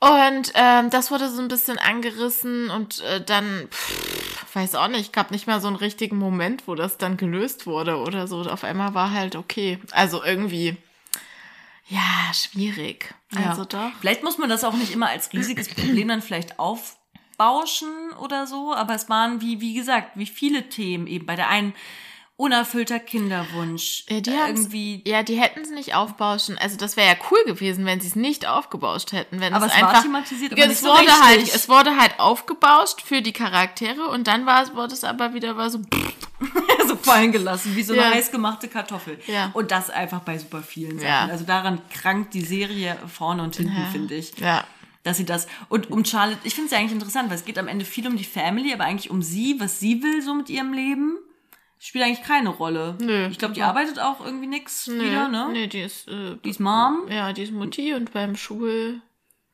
[0.03, 5.13] Und ähm, das wurde so ein bisschen angerissen und äh, dann, pff, weiß auch nicht,
[5.13, 8.41] gab nicht mal so einen richtigen Moment, wo das dann gelöst wurde oder so.
[8.41, 9.79] Auf einmal war halt okay.
[9.91, 10.75] Also irgendwie,
[11.87, 13.15] ja, schwierig.
[13.31, 13.51] Ja.
[13.51, 13.91] Also doch.
[14.01, 18.73] Vielleicht muss man das auch nicht immer als riesiges Problem dann vielleicht aufbauschen oder so,
[18.73, 21.25] aber es waren, wie, wie gesagt, wie viele Themen eben.
[21.25, 21.73] Bei der einen
[22.35, 24.05] unerfüllter Kinderwunsch.
[24.09, 25.01] Ja, die äh, irgendwie.
[25.05, 26.57] Ja, die hätten es nicht aufbauschen.
[26.57, 29.39] Also das wäre ja cool gewesen, wenn sie es nicht aufgebauscht hätten.
[29.39, 31.21] Wenn Aber es es war einfach, thematisiert, aber es nicht so wurde richtig.
[31.23, 35.33] halt, es wurde halt aufgebauscht für die Charaktere und dann war es, wurde es aber
[35.33, 35.79] wieder war so.
[36.87, 38.11] so fallen gelassen, wie so eine Ja.
[38.11, 39.19] heiß gemachte Kartoffel.
[39.27, 39.51] Ja.
[39.53, 41.07] Und das einfach bei super vielen Sachen.
[41.07, 41.25] Ja.
[41.27, 44.37] Also daran krankt die Serie vorne und hinten, finde ich.
[44.39, 44.65] Ja.
[45.03, 45.47] Dass sie das.
[45.69, 48.07] Und um Charlotte, ich finde es ja eigentlich interessant, weil es geht am Ende viel
[48.07, 51.17] um die Family, aber eigentlich um sie, was sie will so mit ihrem Leben.
[51.85, 52.95] Spielt eigentlich keine Rolle.
[53.01, 53.27] Nö.
[53.27, 55.49] Ich glaube, die arbeitet auch irgendwie nix wieder, ne?
[55.51, 57.09] nee, die ist, äh, Die ist Mom.
[57.09, 59.01] ja, die ist Mutti und beim Schul.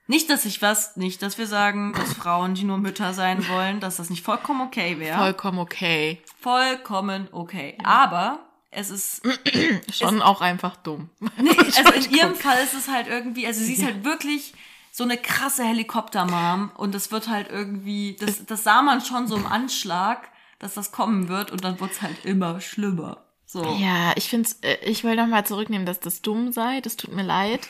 [0.06, 3.80] Nicht, dass ich was, nicht, dass wir sagen, dass Frauen, die nur Mütter sein wollen,
[3.80, 5.18] dass das nicht vollkommen okay wäre.
[5.18, 6.22] Vollkommen okay.
[6.39, 7.80] Vollkommen okay.
[7.84, 8.38] Aber
[8.70, 9.24] es ist
[9.92, 11.10] Schon auch einfach dumm.
[11.38, 14.54] Nee, also in ihrem Fall ist es halt irgendwie, also sie ist halt wirklich
[14.92, 19.36] so eine krasse Helikoptermom und das wird halt irgendwie, das, das sah man schon so
[19.36, 23.26] im Anschlag, dass das kommen wird und dann wird's halt immer schlimmer.
[23.45, 23.63] So.
[23.80, 26.82] Ja, ich finde äh, ich will nochmal zurücknehmen, dass das dumm sei.
[26.82, 27.67] Das tut mir leid.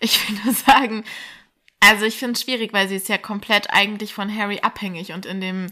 [0.00, 1.04] Ich will nur sagen,
[1.78, 5.26] also ich finde es schwierig, weil sie ist ja komplett eigentlich von Harry abhängig und
[5.26, 5.66] in dem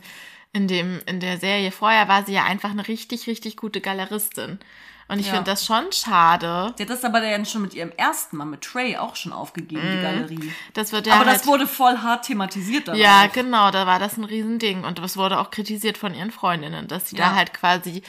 [0.52, 4.58] in dem, in der Serie vorher war sie ja einfach eine richtig, richtig gute Galeristin.
[5.10, 5.32] Und ich Ja.
[5.34, 6.74] finde das schon schade.
[6.76, 9.90] Sie hat das aber dann schon mit ihrem ersten Mal mit Trey auch schon aufgegeben,
[9.90, 10.52] die Galerie.
[10.74, 13.98] Das wird ja aber halt, das wurde voll hart thematisiert dann Ja, genau, da war
[13.98, 14.84] das ein Riesending.
[14.84, 17.30] Und das wurde auch kritisiert von ihren Freundinnen, dass sie Ja.
[17.30, 18.02] da halt quasi.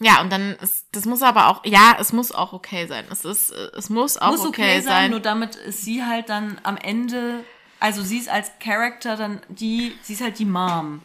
[0.00, 3.04] Ja, und dann ist, das muss aber auch, ja, es muss auch okay sein.
[3.12, 5.12] Es ist, es muss auch Muss okay, sein.
[5.12, 7.44] nur damit ist sie halt dann am Ende,
[7.78, 11.00] also sie ist als Charakter dann die, sie ist halt die Mom.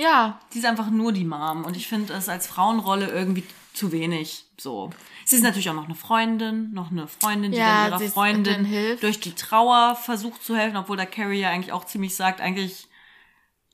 [0.00, 1.64] Ja, Sie ist einfach nur die Mom.
[1.64, 4.44] Und ich finde es als Frauenrolle irgendwie zu wenig.
[4.58, 4.90] So.
[5.24, 8.64] Sie ist natürlich auch noch eine Freundin, noch eine Freundin, die Ja, dann ihrer Freundin
[8.64, 9.02] hilft.
[9.02, 12.88] durch die Trauer versucht zu helfen, obwohl der Carrie ja eigentlich auch ziemlich sagt, eigentlich,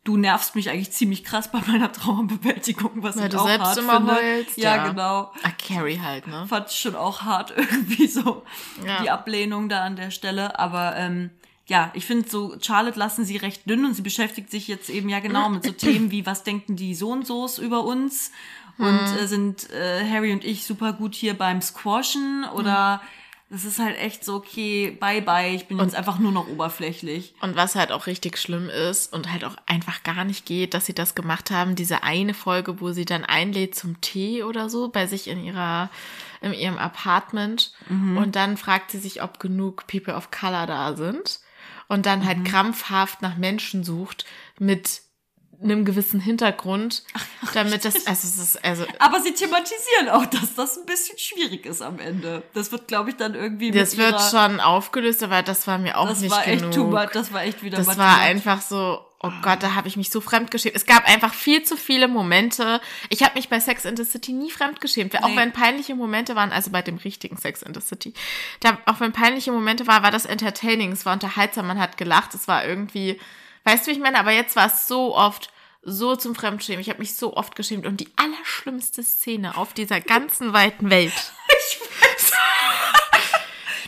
[0.04, 3.66] du nervst mich eigentlich ziemlich krass bei meiner Trauerbewältigung, was Weil ich du auch selbst
[3.66, 4.14] hart immer finde.
[4.14, 4.88] heulst, ja, ja.
[4.88, 5.32] genau.
[5.42, 6.46] ah, Carrie halt, ne?
[6.46, 8.44] Fand ich schon auch hart irgendwie so
[8.86, 9.02] Ja.
[9.02, 10.58] die Ablehnung da an der Stelle.
[10.58, 11.30] Aber ähm,
[11.66, 15.08] ja, ich finde so, Charlotte lassen sie recht dünn und sie beschäftigt sich jetzt eben
[15.08, 18.30] ja genau mit so Themen wie, was denken die so und so's über uns?
[18.78, 19.18] Und Hm.
[19.18, 23.00] äh, sind äh, Harry und ich super gut hier beim Squashen oder
[23.48, 27.32] das ist halt echt so, okay, bye bye, ich bin jetzt einfach nur noch oberflächlich.
[27.40, 30.86] Und was halt auch richtig schlimm ist und halt auch einfach gar nicht geht, dass
[30.86, 34.88] sie das gemacht haben, diese eine Folge, wo sie dann einlädt zum Tee oder so
[34.88, 35.90] bei sich in ihrer
[36.42, 41.40] in ihrem Apartment und dann fragt sie sich, ob genug People of Color da sind
[41.88, 44.24] und dann halt krampfhaft nach Menschen sucht
[44.58, 45.02] mit
[45.62, 47.02] einem gewissen Hintergrund,
[47.54, 51.64] damit das also es ist also Aber sie thematisieren auch, dass das ein bisschen schwierig
[51.64, 52.42] ist am Ende.
[52.52, 55.96] Das wird, glaube ich, dann irgendwie das wird ihrer, schon aufgelöst, aber das war mir
[55.96, 56.62] auch Das nicht war genug.
[56.62, 59.88] echt too much, das war echt wieder Das war einfach so, oh Gott, da habe
[59.88, 60.76] ich mich so fremdgeschämt.
[60.76, 62.80] Es gab einfach viel zu viele Momente.
[63.08, 65.16] Ich habe mich bei Sex in the City nie fremdgeschämt.
[65.22, 65.36] Auch Nee.
[65.36, 68.12] wenn peinliche Momente waren, also bei dem richtigen Sex in the City.
[68.60, 70.92] Da, auch wenn peinliche Momente waren, war das entertaining.
[70.92, 72.34] Es war unterhaltsam, man hat gelacht.
[72.34, 73.18] Es war irgendwie,
[73.64, 74.18] weißt du, wie ich meine?
[74.18, 75.50] Aber jetzt war es so oft
[75.88, 76.80] so zum Fremdschämen.
[76.80, 77.86] Ich habe mich so oft geschämt.
[77.86, 81.12] Und die allerschlimmste Szene auf dieser ganzen weiten Welt.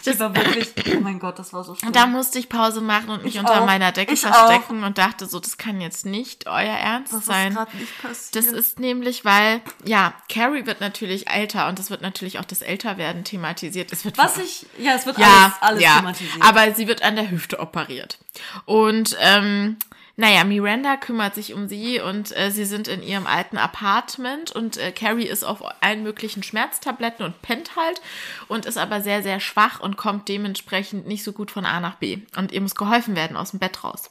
[0.07, 1.89] Die war wirklich, oh mein Gott, das war so schlimm.
[1.89, 3.67] Und da musste ich Pause machen und mich Ich unter auch.
[3.67, 7.49] meiner Decke Ich verstecken und dachte so, das kann jetzt nicht euer Ernst das sein.
[7.49, 8.37] ist gerade nicht passiert.
[8.37, 12.63] Das ist nämlich, weil, ja, Carrie wird natürlich älter und es wird natürlich auch das
[12.63, 13.93] Älterwerden thematisiert.
[13.93, 15.27] Es wird Was ich, ja, es wird ja,
[15.61, 16.43] alles, alles ja, thematisiert.
[16.45, 18.19] aber sie wird an der Hüfte operiert.
[18.65, 19.77] Und ähm,
[20.21, 24.77] naja, Miranda kümmert sich um sie und äh, sie sind in ihrem alten Apartment und
[24.77, 28.01] äh, Carrie ist auf allen möglichen Schmerztabletten und pennt halt
[28.49, 31.95] und ist aber sehr, sehr schwach und kommt dementsprechend nicht so gut von A nach
[31.95, 32.19] B.
[32.37, 34.11] Und ihr muss geholfen werden aus dem Bett raus.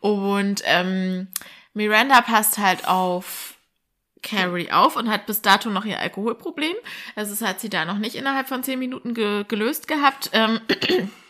[0.00, 1.28] Und ähm,
[1.72, 3.54] Miranda passt halt auf
[4.22, 6.76] Carrie auf und hat bis dato noch ihr Alkoholproblem.
[7.16, 10.28] Also das hat sie da noch nicht innerhalb von zehn Minuten ge gelöst gehabt.
[10.34, 10.60] Ähm,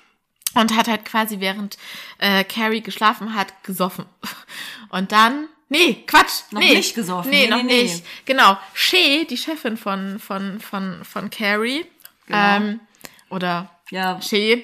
[0.55, 1.79] und hat halt quasi während
[2.19, 4.05] äh, Carrie geschlafen hat, gesoffen.
[4.91, 7.31] Und dann, nee, Quatsch, Noch nee, nicht gesoffen.
[7.31, 8.05] Nee, Nee, noch nee, nicht.
[8.27, 11.87] Genau, Shea, die Chefin von von von von Carrie,
[12.27, 12.57] Genau.
[12.57, 12.81] ähm,
[13.29, 14.59] oder ja, Shea,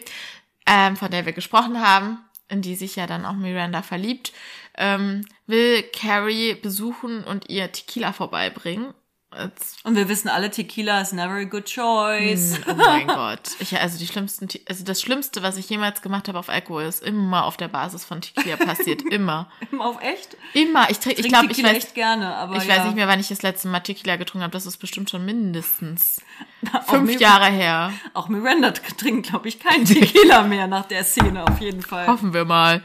[0.67, 2.19] ähm, von der wir gesprochen haben,
[2.49, 4.33] in die sich ja dann auch Miranda verliebt,
[4.77, 8.93] ähm, will Carrie besuchen und ihr Tequila vorbeibringen.
[9.39, 12.59] Jetzt, und wir wissen alle, Tequila is never a good choice.
[12.69, 13.41] oh mein Gott.
[13.61, 16.85] Ich, also die schlimmsten, Te- also das Schlimmste, was ich jemals gemacht habe auf Alkohol,
[16.85, 19.03] ist immer auf der Basis von Tequila passiert.
[19.11, 19.51] Immer.
[19.79, 20.37] Auf echt?
[20.55, 20.91] Immer.
[20.91, 22.77] Ich trinke, ich glaube, ich weiß, echt gerne, aber ich ja.
[22.77, 24.53] weiß nicht mehr, wann ich das letzte Mal Tequila getrunken habe.
[24.53, 26.21] Das ist bestimmt schon mindestens
[26.87, 27.93] fünf Mir- Jahre her.
[28.15, 32.07] Auch Miranda trinkt, glaube ich, kein Tequila mehr nach der Szene, auf jeden Fall.
[32.07, 32.83] Hoffen wir mal.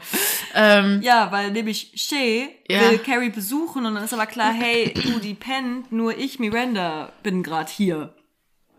[0.54, 2.80] Ähm, Ja, weil nämlich Shay Ja.
[2.90, 7.12] will Carrie besuchen und dann ist aber klar, hey, du, die pennt, nur ich, Miranda,
[7.22, 8.14] bin gerade hier.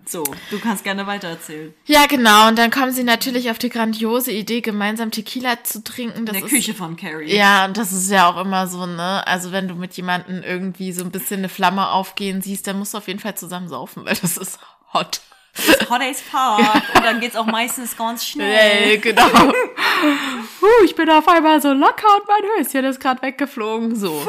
[0.06, 0.22] So,
[0.52, 1.74] du kannst gerne weitererzählen.
[1.86, 2.50] Ja, genau.
[2.50, 6.26] Und dann kommen sie natürlich auf die grandiose Idee, gemeinsam Tequila zu trinken.
[6.26, 7.34] Das In der ist, Küche von Carrie.
[7.34, 9.26] Ja, und das ist ja auch immer so, ne?
[9.26, 12.94] Also wenn du mit jemandem irgendwie so ein bisschen eine Flamme aufgehen siehst, dann musst
[12.94, 14.60] du auf jeden Fall zusammen saufen, weil das ist
[14.94, 15.22] hot.
[15.90, 16.82] Hot as Park.
[16.96, 18.98] Und dann geht's auch meistens ganz schnell.
[18.98, 19.24] Genau.
[19.28, 23.96] uh, ich bin auf einmal so locker und mein Höschen ist gerade weggeflogen.
[23.96, 24.26] So.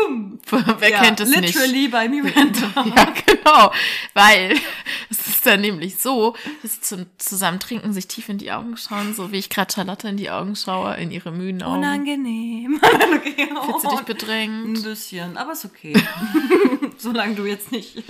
[0.79, 1.55] Wer Ja, kennt es nicht?
[1.55, 2.61] literally bei Miranda.
[2.95, 3.73] Ja, genau.
[4.13, 4.53] Weil
[5.11, 9.15] es ist dann nämlich so, dass sie zusammen trinken, sich tief in die Augen schauen,
[9.15, 11.79] so wie ich gerade Charlotte in die Augen schaue, in ihre müden Augen.
[11.79, 12.79] Unangenehm.
[12.83, 14.79] okay, oh, Fühlst du dich bedrängt?
[14.79, 15.95] Ein bisschen, aber ist okay.
[16.99, 18.03] Solange du jetzt nicht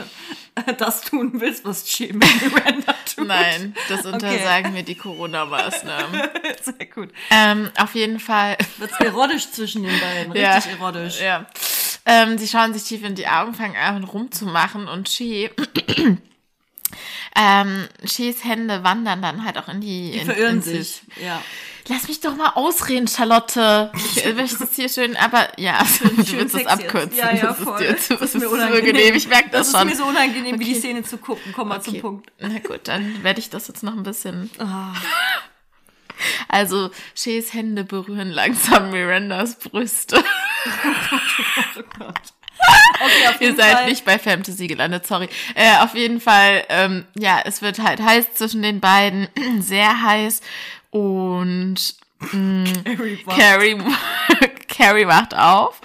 [0.79, 2.15] das tun willst, was mit
[2.53, 3.27] Miranda tut.
[3.27, 6.23] Nein, das untersagen mir die Corona-Maßnahmen.
[6.63, 7.11] Sehr gut.
[7.31, 8.57] ähm, auf jeden Fall.
[8.79, 10.35] Wird's erotisch zwischen den beiden.
[10.35, 10.55] Ja.
[10.57, 11.21] Richtig erotisch.
[11.21, 11.47] Ja.
[12.07, 15.51] Ähm, sie schauen sich tief in die Augen, fangen an rumzumachen und She,
[17.37, 21.03] ähm, Shees Hände wandern dann halt auch in die, Die in, verirren in sich.
[21.23, 21.43] Ja.
[21.89, 23.93] Lass mich doch mal ausreden, Charlotte.
[24.17, 27.17] Ich möchte das hier schön, aber ja, du willst das abkürzen.
[27.19, 27.83] Ja, ja, das voll.
[27.83, 29.15] ist dir, das ist mir so unangenehm.
[29.15, 29.89] Ich merke das, Das schon.
[29.89, 30.81] ist mir so unangenehm, wie die Okay.
[30.81, 31.53] Szene zu gucken.
[31.55, 32.01] Komm mal zum Okay.
[32.01, 32.33] Punkt.
[32.41, 34.51] Na gut, dann werde ich das jetzt noch ein bisschen.
[34.59, 34.95] Ah.
[36.49, 40.23] Also, Shays Hände berühren langsam Mirandas Brüste.
[43.01, 43.87] Okay, auf Ihr jeden seid Fall.
[43.87, 45.29] nicht bei Fantasy gelandet, sorry.
[45.55, 49.29] Äh, auf jeden Fall, ähm, ja, es wird halt heiß zwischen den beiden,
[49.61, 50.41] sehr heiß
[50.95, 53.37] und Harry Potter.
[53.37, 53.77] Carrie,
[54.69, 55.81] Carrie wacht auf,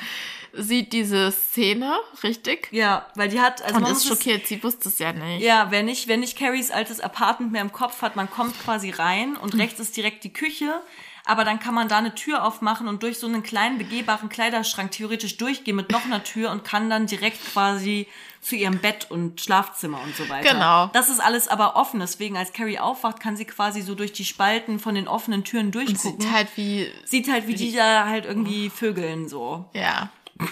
[0.53, 2.67] sieht diese Szene, richtig?
[2.71, 5.41] Ja, weil die hat, also Und man ist es- schockiert, sie wusste es ja nicht.
[5.43, 8.91] Ja, wer nicht, wer nicht Carries altes Apartment mehr im Kopf hat, man kommt quasi
[8.91, 9.61] rein und Hm.
[9.61, 10.81] rechts ist direkt die Küche,
[11.25, 14.91] aber dann kann man da eine Tür aufmachen und durch so einen kleinen begehbaren Kleiderschrank
[14.91, 18.07] theoretisch durchgehen mit noch einer Tür und kann dann direkt quasi
[18.41, 20.53] zu ihrem Bett und Schlafzimmer und so weiter.
[20.53, 20.87] Genau.
[20.93, 24.25] Das ist alles aber offen, deswegen als Carrie aufwacht, kann sie quasi so durch die
[24.25, 26.21] Spalten von den offenen Türen durchgucken.
[26.21, 29.65] Sieht halt wie, Sieht halt, wie die da halt irgendwie vögeln so.
[29.73, 30.09] ja.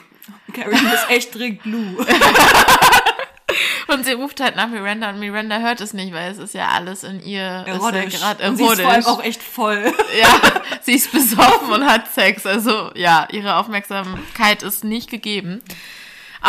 [0.54, 2.04] Carrie muss echt dringend Lou.
[3.88, 6.68] Und sie ruft halt nach Miranda und Miranda hört es nicht, weil es ist ja
[6.68, 8.06] alles in ihr Erotisch.
[8.08, 9.08] Ist ja grad Und sie ist vor allem erotisch.
[9.08, 9.94] auch echt voll.
[10.22, 12.46] Ja, sie ist besoffen und hat Sex.
[12.46, 15.62] Also ja, ihre Aufmerksamkeit ist nicht gegeben.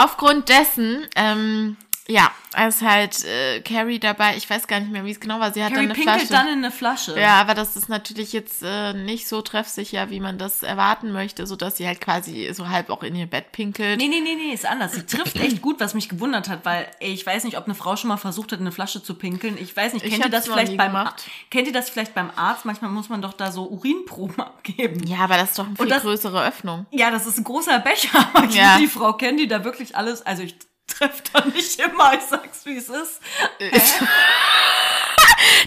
[0.00, 1.76] Aufgrund dessen, ähm,
[2.10, 2.30] ja,
[2.66, 4.36] ist halt äh, Carrie dabei.
[4.36, 5.52] Ich weiß gar nicht mehr, wie es genau war.
[5.52, 6.32] Sie hat Carrie dann eine pinkelt Flasche.
[6.32, 7.20] dann in eine Flasche.
[7.20, 11.46] ja, aber das ist natürlich jetzt äh, nicht so treffsicher, wie man das erwarten möchte,
[11.46, 13.98] so dass sie halt quasi so halb auch in ihr Bett pinkelt.
[13.98, 14.92] Nee, nee, nee, nee, ist anders.
[14.94, 17.74] Sie trifft echt gut, was mich gewundert hat, weil ey, ich weiß nicht, ob eine
[17.74, 19.58] Frau schon mal versucht hat, in eine Flasche zu pinkeln.
[19.60, 21.24] Ich weiß nicht, Ich kennt ihr das vielleicht beim gemacht.
[21.50, 22.64] Kennt ihr das vielleicht beim Arzt?
[22.64, 25.06] Manchmal muss man doch da so Urinproben abgeben.
[25.06, 26.86] Ja, aber das ist doch eine viel das- größere Öffnung.
[26.90, 28.78] Ja, das ist ein großer Becher, aber Ja.
[28.78, 30.56] die Frau kennen, die da wirklich alles, also ich
[30.88, 33.20] treffe da nicht immer, ich sag's wie es ist.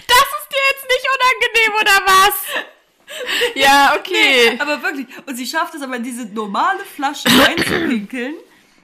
[0.06, 3.54] Das ist dir jetzt nicht unangenehm, oder was?
[3.54, 4.58] Ja, okay.
[4.60, 5.06] Aber wirklich.
[5.26, 8.34] Und sie schafft es aber in diese normale Flasche reinzupinkeln.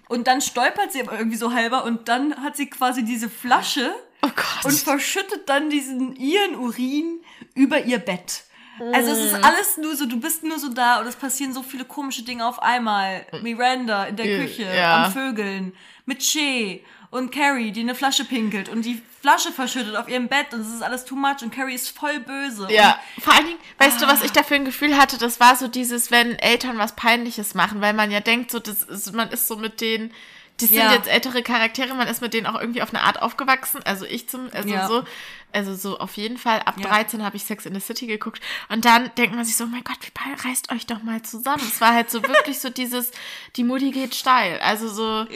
[0.08, 3.94] Und dann stolpert sie aber irgendwie so halber und dann hat sie quasi diese Flasche
[4.22, 4.64] Oh Gott.
[4.64, 7.20] und verschüttet dann diesen ihren Urin
[7.54, 8.44] über ihr Bett.
[8.92, 11.62] Also es ist alles nur so, du bist nur so da und es passieren so
[11.62, 13.26] viele komische Dinge auf einmal.
[13.42, 14.26] Miranda in der.
[14.26, 15.04] Küche, Ja.
[15.06, 15.72] am Vögeln,
[16.06, 16.78] mit Shea
[17.10, 20.68] und Carrie, die eine Flasche pinkelt und die Flasche verschüttet auf ihrem Bett und es
[20.72, 22.68] ist alles too much und Carrie ist voll böse.
[22.70, 25.18] Ja, vor allen Dingen, weißt du, was ich da für ein Gefühl hatte?
[25.18, 28.82] Das war so dieses, wenn Eltern was Peinliches machen, weil man ja denkt, so, das
[28.84, 30.12] ist, man ist so mit denen,
[30.60, 30.92] die sind Ja.
[30.92, 33.80] jetzt ältere Charaktere, man ist mit denen auch irgendwie auf eine Art aufgewachsen.
[33.84, 34.88] Also ich zum, also Ja.
[34.88, 35.04] so,
[35.52, 36.60] also so auf jeden Fall.
[36.60, 36.88] Ab Ja.
[36.88, 39.84] 13 habe ich Sex in the City geguckt und dann denkt man sich so, mein
[39.84, 41.62] Gott, wie reißt euch doch mal zusammen.
[41.62, 43.12] Es war halt so wirklich so dieses,
[43.56, 44.58] die Mutti geht steil.
[44.60, 45.26] Also so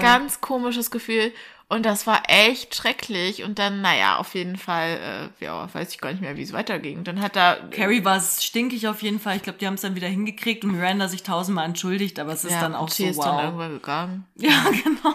[0.00, 1.32] ganz komisches Gefühl.
[1.70, 3.44] Und das war echt schrecklich.
[3.44, 6.52] Und dann, naja, auf jeden Fall, äh, ja, weiß ich gar nicht mehr, wie es
[6.52, 7.04] weiterging.
[7.04, 7.58] Dann hat da.
[7.70, 9.36] Carrie war stinkig auf jeden Fall.
[9.36, 12.44] Ich glaube, die haben es dann wieder hingekriegt und Miranda sich tausendmal entschuldigt, aber es
[12.44, 13.24] ist ja, dann auch und sie so, ist wow.
[13.24, 14.24] dann irgendwann gegangen.
[14.34, 15.14] ja, genau.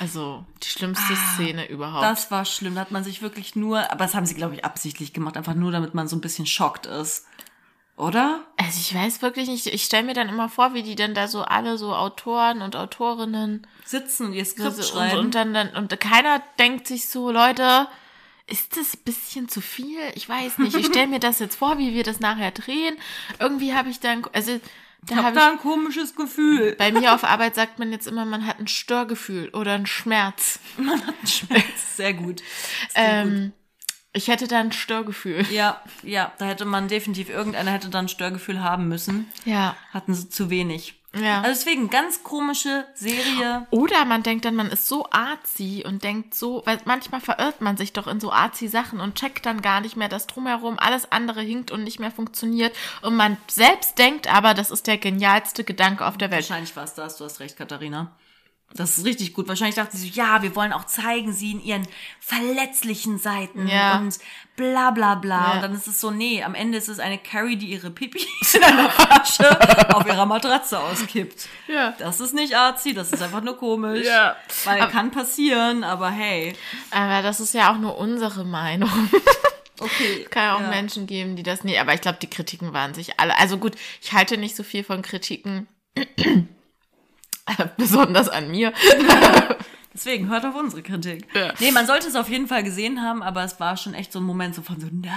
[0.00, 2.02] Also, die schlimmste Szene überhaupt.
[2.02, 2.76] Das war schlimm.
[2.76, 5.54] Da hat man sich wirklich nur, aber das haben sie, glaube ich, absichtlich gemacht, einfach
[5.54, 7.26] nur, damit man so ein bisschen schockt ist.
[7.96, 8.46] Oder?
[8.70, 9.66] also, ich weiß wirklich nicht.
[9.66, 12.76] Ich stelle mir dann immer vor, wie die denn da so alle so Autoren und
[12.76, 15.18] Autorinnen Sitzen und ihr Skript so, und, schreiben.
[15.18, 17.88] und dann, dann, und keiner denkt sich so, Leute,
[18.46, 19.98] ist das ein bisschen zu viel?
[20.14, 20.76] Ich weiß nicht.
[20.76, 22.96] Ich stelle mir das jetzt vor, wie wir das nachher drehen.
[23.40, 24.60] Irgendwie habe ich dann, also,
[25.02, 26.76] da ich habe ich da ein komisches Gefühl.
[26.76, 30.60] Bei mir auf Arbeit sagt man jetzt immer, man hat ein Störgefühl oder einen Schmerz.
[30.76, 31.96] Man hat einen Schmerz.
[31.96, 32.42] Sehr gut.
[32.94, 33.52] Sehr gut.
[34.12, 35.46] Ich hätte da ein Störgefühl.
[35.50, 39.30] Ja, ja, da hätte man definitiv, irgendeiner hätte dann ein Störgefühl haben müssen.
[39.44, 39.76] Ja.
[39.92, 40.94] Hatten sie zu wenig.
[41.12, 41.40] Ja.
[41.42, 43.66] Also deswegen, ganz komische Serie.
[43.70, 47.76] Oder man denkt dann, man ist so arzi und denkt so, weil manchmal verirrt man
[47.76, 51.10] sich doch in so arzi Sachen und checkt dann gar nicht mehr, dass drumherum alles
[51.10, 52.74] andere hinkt und nicht mehr funktioniert.
[53.02, 56.48] Und man selbst denkt aber, das ist der genialste Gedanke auf der Welt.
[56.48, 58.12] Wahrscheinlich war es das, du hast recht, Katharina.
[58.72, 59.48] Das ist richtig gut.
[59.48, 61.88] Wahrscheinlich dachte sie so, ja, wir wollen auch zeigen sie in ihren
[62.20, 63.98] verletzlichen Seiten Ja.
[63.98, 64.16] und
[64.56, 65.48] bla bla bla.
[65.48, 65.52] Ja.
[65.54, 68.24] Und dann ist es so, nee, am Ende ist es eine Carrie, die ihre Pipi
[68.54, 71.48] in einer Flasche auf ihrer Matratze auskippt.
[71.66, 71.94] Ja.
[71.98, 74.06] Das ist nicht arzi, das ist einfach nur komisch.
[74.06, 74.36] Ja.
[74.64, 76.54] Weil Aber- kann passieren, aber hey.
[76.92, 78.90] Aber das ist ja auch nur unsere Meinung.
[79.80, 80.26] Okay.
[80.30, 80.68] Kann ja auch Ja.
[80.68, 81.64] Menschen geben, die das.
[81.64, 83.36] Nee, aber ich glaube, die Kritiken waren sich alle.
[83.38, 85.66] Also gut, ich halte nicht so viel von Kritiken.
[87.76, 88.72] Besonders an mir.
[89.92, 91.26] Deswegen hört auf unsere Kritik.
[91.34, 91.52] Ja.
[91.58, 94.20] Nee, man sollte es auf jeden Fall gesehen haben, aber es war schon echt so
[94.20, 95.12] ein Moment so von so, nein,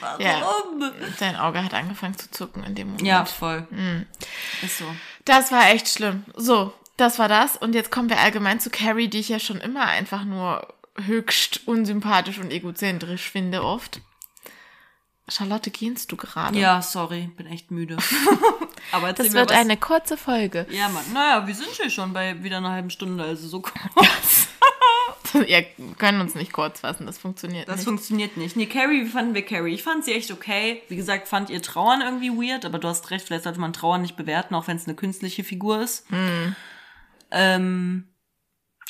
[0.00, 0.20] warum?
[0.22, 0.92] Ja.
[1.18, 3.06] Dein Auge hat angefangen zu zucken in dem Moment.
[3.06, 3.66] Ja, voll.
[3.70, 4.04] Hm.
[4.62, 4.84] Ist so.
[5.24, 6.24] Das war echt schlimm.
[6.36, 7.56] So, das war das.
[7.56, 10.68] Und jetzt kommen wir allgemein zu Carrie, die ich ja schon immer einfach nur
[11.06, 14.00] höchst unsympathisch und egozentrisch finde oft.
[15.28, 16.58] Charlotte, gehst du gerade?
[16.58, 17.96] Ja, sorry, bin echt müde.
[18.92, 19.56] Aber das wird was.
[19.56, 20.66] eine kurze Folge.
[20.70, 21.04] Ja, Mann.
[21.12, 24.48] Naja, wir sind hier schon bei wieder einer halben Stunde, also so kurz.
[25.32, 25.62] wir
[25.98, 27.78] können uns nicht kurz fassen, das funktioniert das nicht.
[27.78, 28.56] Das funktioniert nicht.
[28.56, 29.74] Nee, Carrie, wie fanden wir Carrie?
[29.74, 30.82] Ich fand sie echt okay.
[30.88, 34.02] Wie gesagt, fand ihr Trauern irgendwie weird, aber du hast recht, vielleicht sollte man Trauern
[34.02, 36.08] nicht bewerten, auch wenn es eine künstliche Figur ist.
[36.10, 36.56] Hm.
[37.30, 38.08] Ähm,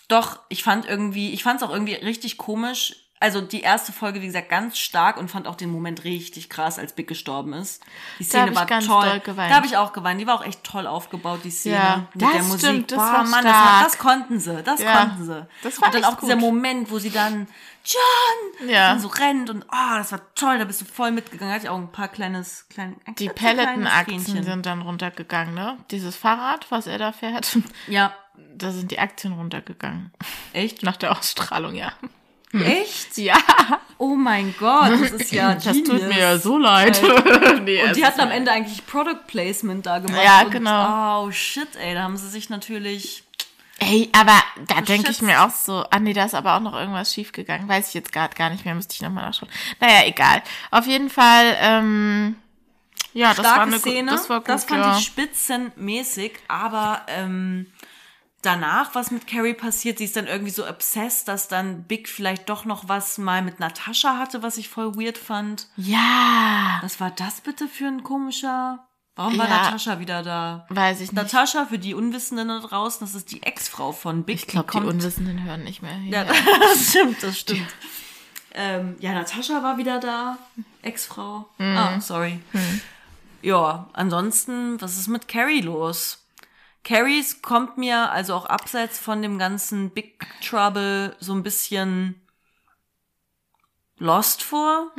[0.09, 4.21] doch, ich fand irgendwie, ich fand es auch irgendwie richtig komisch, also die erste Folge,
[4.21, 7.83] wie gesagt, ganz stark und fand auch den Moment richtig krass, als Big gestorben ist.
[8.19, 9.23] Die Szene war toll.
[9.25, 10.21] Da habe ich auch geweint.
[10.21, 12.61] Die war auch echt toll aufgebaut, die Szene ja, mit der Musik.
[12.61, 15.47] Stimmt, das Boah, Mann, das, das, konnten sie, das ja, konnten sie.
[15.63, 16.23] Das war und dann auch gut.
[16.25, 17.47] dieser Moment, wo sie dann
[17.87, 18.99] John ja.
[18.99, 21.55] so rennt und oh, das war toll, da bist du voll mitgegangen.
[21.55, 25.79] Hatte ich auch ein paar kleines, klein, Die Pelletenaktien sind dann runtergegangen, ne?
[25.91, 27.59] Dieses Fahrrad, was er da fährt.
[27.87, 28.13] Ja.
[28.55, 30.13] Da sind die Aktien runtergegangen.
[30.53, 30.83] Echt?
[30.83, 31.93] Nach der Ausstrahlung, ja.
[32.61, 32.67] Hm.
[32.67, 33.19] Echt?
[33.19, 33.37] Ja.
[33.99, 35.89] Oh mein Gott, das ist ja Das Genius.
[35.89, 37.01] tut mir ja so leid.
[37.65, 40.23] nee, und die hatten am Ende eigentlich Product Placement da gemacht.
[40.23, 41.25] Ja, genau.
[41.25, 43.23] oh shit, ey, da haben sie sich natürlich...
[43.79, 46.75] Ey, aber da denke ich mir auch so, ah nee, da ist aber auch noch
[46.75, 47.69] irgendwas schiefgegangen.
[47.69, 49.51] Weiß ich jetzt gerade gar nicht mehr, müsste ich nochmal nachschauen.
[49.81, 50.43] Naja, egal.
[50.71, 52.37] Auf jeden Fall, ähm,
[53.13, 54.11] ja, das Starke war eine Szene.
[54.11, 54.99] Das war gut, Das fand ja.
[54.99, 57.67] ich spitzenmäßig, aber ähm,
[58.43, 62.49] danach, was mit Carrie passiert, sie ist dann irgendwie so obsessed, dass dann Big vielleicht
[62.49, 65.69] doch noch was mal mit Natascha hatte, was ich voll weird fand.
[65.77, 66.79] Ja.
[66.83, 68.87] Was war das bitte für ein komischer?
[69.17, 69.63] Warum war Ja.
[69.63, 70.67] Natascha wieder da?
[70.69, 71.15] Weiß ich nicht.
[71.15, 74.37] Natascha, für die Unwissenden da draußen, das ist die Ex-Frau von Big.
[74.37, 76.13] ich glaube, die kommt- Unwissenden hören nicht mehr hin.
[76.13, 76.25] Ja,
[76.61, 77.67] das stimmt, das stimmt.
[78.59, 80.37] Ähm, ja, Natascha war wieder da.
[80.83, 81.49] Ex-Frau.
[81.59, 81.77] Mhm.
[81.79, 82.41] Ah, sorry.
[83.43, 86.26] Ja, ansonsten, was ist mit Carrie los?
[86.87, 92.15] Carries kommt mir also auch abseits von dem ganzen Big Trouble so ein bisschen
[93.99, 94.93] lost vor.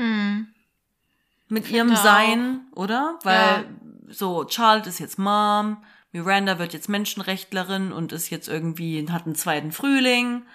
[1.48, 2.04] Mit ihrem Finde auch.
[2.04, 3.18] Sein, oder?
[3.24, 3.74] Weil
[4.10, 5.78] so, Charlotte ist jetzt Mom,
[6.12, 10.46] Miranda wird jetzt Menschenrechtlerin und ist jetzt irgendwie, hat einen zweiten Frühling.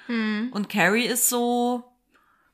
[0.53, 1.83] Und Carrie ist so,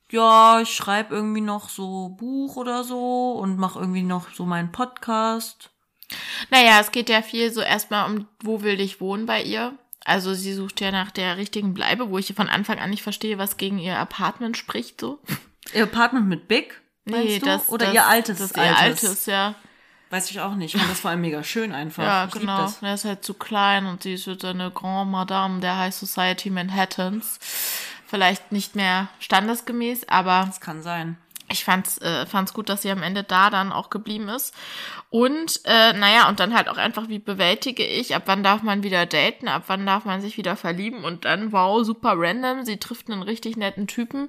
[0.09, 4.71] ja, ich schreibe irgendwie noch so Buch oder so und mache irgendwie noch so meinen
[4.71, 5.73] Podcast.
[6.51, 9.77] Naja, es geht ja viel so erstmal um, wo will ich wohnen bei ihr.
[10.05, 13.37] Also sie sucht ja nach der richtigen Bleibe, wo ich von Anfang an nicht verstehe,
[13.37, 15.19] was gegen ihr Apartment spricht so.
[15.75, 16.81] Ihr Apartment mit Big?
[17.11, 17.63] meinst du?
[17.69, 18.39] Oder das, ihr altes?
[18.39, 19.55] Das ist ihr altes, ja.
[20.11, 20.75] Weiß ich auch nicht.
[20.75, 22.03] Ich fand das vor allem mega schön einfach.
[22.03, 22.63] Ja, ich genau.
[22.63, 22.81] Das.
[22.81, 26.49] Er ist halt zu klein und sie ist so eine Grand Madame der High Society
[26.49, 27.39] Manhattans.
[28.07, 31.19] Vielleicht nicht mehr standesgemäß, aber das kann sein.
[31.51, 34.55] Ich fand's, äh, fand's gut, dass sie am Ende da dann auch geblieben ist.
[35.11, 38.83] Und, äh, naja, und dann halt auch einfach, wie bewältige ich, ab wann darf man
[38.83, 42.77] wieder daten, ab wann darf man sich wieder verlieben und dann, wow, super random, sie
[42.77, 44.29] trifft einen richtig netten Typen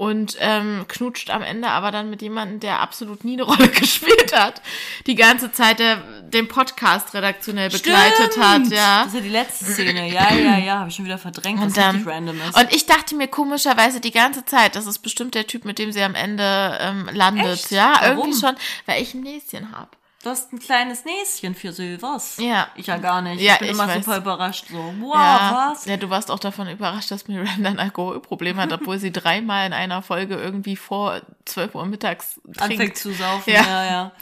[0.00, 4.34] und ähm, knutscht am Ende aber dann mit jemandem, der absolut nie eine Rolle gespielt
[4.34, 4.62] hat,
[5.06, 9.00] die ganze Zeit der, den Podcast redaktionell begleitet hat, ja.
[9.04, 10.10] Das ist ja die letzte Szene.
[10.10, 10.78] Ja, ja, ja.
[10.78, 12.56] Habe ich schon wieder verdrängt, Und dann- random ist.
[12.58, 15.92] Und ich dachte mir komischerweise die ganze Zeit, das ist bestimmt der Typ, mit dem
[15.92, 17.52] sie am Ende ähm, landet.
[17.52, 17.70] Echt?
[17.70, 18.18] Ja, Warum?
[18.20, 19.98] irgendwie schon, weil ich ein Näschen hab.
[20.22, 22.36] Du hast ein kleines Näschen für Silvers.
[22.38, 22.68] Ja.
[22.74, 23.40] Ich ja gar nicht.
[23.40, 24.04] Ja, ich bin ich immer weiß.
[24.04, 24.66] super überrascht.
[24.68, 25.86] So, wow, ja, was?
[25.86, 29.72] ja, du warst auch davon überrascht, dass Miranda ein Alkoholproblem hat, obwohl sie dreimal in
[29.72, 32.60] einer Folge irgendwie vor 12 Uhr mittags trinkt.
[32.60, 33.62] Anfängt zu saufen, Ja.
[33.62, 33.84] ja.
[33.86, 34.12] ja,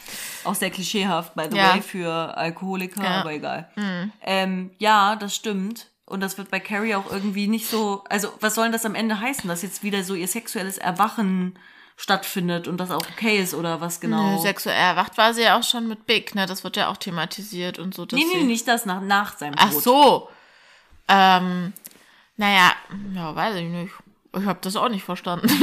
[0.45, 1.73] Auch sehr klischeehaft, by the Ja.
[1.73, 3.01] way, für Alkoholiker.
[3.01, 3.05] Mhm.
[3.05, 3.69] aber egal.
[4.21, 5.87] Ähm, ja, das stimmt.
[6.05, 8.95] Und das wird bei Carrie auch irgendwie nicht so, also was soll denn das am
[8.95, 11.59] Ende heißen, dass jetzt wieder so ihr sexuelles Erwachen
[12.01, 14.35] stattfindet und das auch okay ist oder was genau?
[14.35, 16.45] Nö, sexuell erwacht war sie ja auch schon mit Big, ne?
[16.45, 18.07] Das wird ja auch thematisiert und so.
[18.13, 19.83] nee, nee, nicht das nach, nach seinem Ach Tod.
[19.83, 20.29] so.
[21.09, 21.73] Ähm,
[22.37, 22.71] naja,
[23.13, 23.91] ja, weiß ich nicht.
[24.37, 25.47] Ich habe das auch nicht verstanden.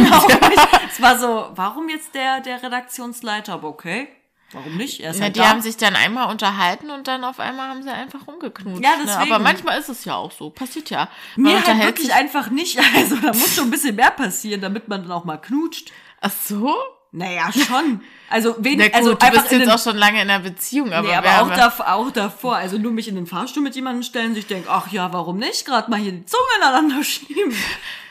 [0.91, 3.53] Es war so, warum jetzt der, der Redaktionsleiter?
[3.55, 4.09] Aber okay,
[4.53, 5.01] warum nicht?
[5.01, 5.49] Er ist Na, halt die da.
[5.51, 8.83] haben sich dann einmal unterhalten und dann auf einmal haben sie einfach rumgeknutscht.
[8.83, 9.05] Ja, Ne?
[9.07, 9.33] deswegen.
[9.33, 10.49] Aber manchmal ist es ja auch so.
[10.51, 11.09] Passiert ja.
[11.37, 12.79] Man Mir halt wirklich einfach nicht.
[12.97, 15.93] Also da muss schon ein bisschen mehr passieren, damit man dann auch mal knutscht.
[16.21, 16.75] Ach so?
[17.13, 18.03] Naja, schon.
[18.29, 20.93] Also wenig, gut, also du einfach bist jetzt den, auch schon lange in einer Beziehung,
[20.93, 22.57] aber, nee, aber auch, dav auch davor.
[22.57, 25.65] Also nur mich in den Fahrstuhl mit jemandem stellen, sich denken, ach ja, warum nicht?
[25.65, 27.55] Gerade mal hier die Zunge ineinander schieben.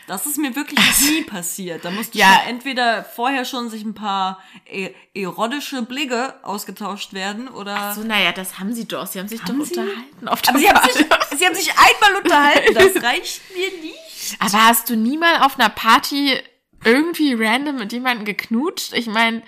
[0.07, 1.83] Das ist mir wirklich nie passiert.
[1.83, 2.41] Da musste Ja.
[2.47, 7.93] entweder vorher schon sich ein paar e erotische Blicke ausgetauscht werden oder.
[7.93, 9.05] so, naja, das haben sie doch.
[9.07, 9.79] Sie haben sich Haben doch sie?
[9.79, 11.05] unterhalten auf aber sie haben, sich,
[11.37, 12.73] sie haben sich einmal unterhalten.
[12.73, 14.37] Das reicht mir nicht.
[14.39, 16.39] Aber hast du nie mal auf einer Party
[16.85, 18.93] irgendwie random mit jemandem geknutscht?
[18.93, 19.41] Ich meine,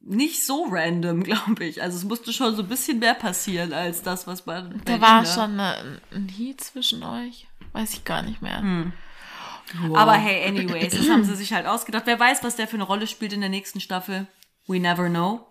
[0.00, 1.82] Nicht so random, glaube ich.
[1.82, 5.00] Also es musste schon so ein bisschen mehr passieren als das, was bei, bei da
[5.00, 5.32] war Linda.
[5.34, 7.46] schon eine, ein Heat zwischen euch.
[7.72, 8.60] Weiß ich gar nicht mehr.
[8.60, 8.92] Hm.
[9.94, 12.02] Aber hey, anyways, das haben sie sich halt ausgedacht.
[12.06, 14.26] Wer weiß, was der für eine Rolle spielt in der nächsten Staffel.
[14.66, 15.46] We never know.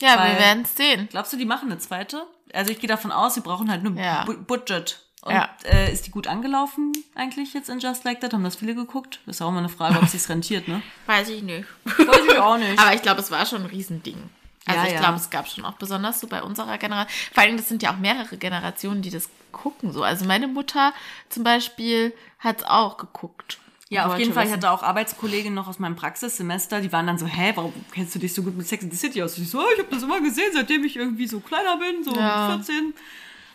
[0.00, 1.08] Ja, Weil- wir werden es sehen.
[1.10, 2.26] Glaubst du, die machen eine zweite?
[2.52, 4.24] Also ich gehe davon aus, sie brauchen halt nur Ja.
[4.24, 5.00] Bu Budget.
[5.22, 5.48] Und Ja.
[5.64, 8.32] äh, ist die gut angelaufen eigentlich jetzt in Just Like That?
[8.32, 9.20] Haben das viele geguckt?
[9.26, 10.80] Das ist auch mal eine Frage, ob es rentiert, ne?
[11.06, 11.66] Weiß ich nicht.
[11.84, 12.78] Weiß ich auch nicht.
[12.78, 14.30] Aber ich glaube, es war schon ein Riesending.
[14.66, 15.00] Also Ja, ich ja.
[15.00, 17.12] glaube, es gab schon auch besonders so bei unserer Generation.
[17.32, 19.92] Vor allem, das sind ja auch mehrere Generationen, die das gucken.
[19.92, 20.02] So.
[20.04, 20.92] Also meine Mutter
[21.30, 23.58] zum Beispiel hat es auch geguckt.
[23.88, 24.46] Ja, auf jeden Fall.
[24.46, 28.14] Ich hatte auch Arbeitskolleginnen noch aus meinem Praxissemester, die waren dann so, hä, warum kennst
[28.14, 29.38] du dich so gut mit Sex in the City aus?
[29.38, 32.04] Und ich so, oh, ich habe das immer gesehen, seitdem ich irgendwie so kleiner bin,
[32.04, 32.48] so Ja.
[32.54, 32.92] 14.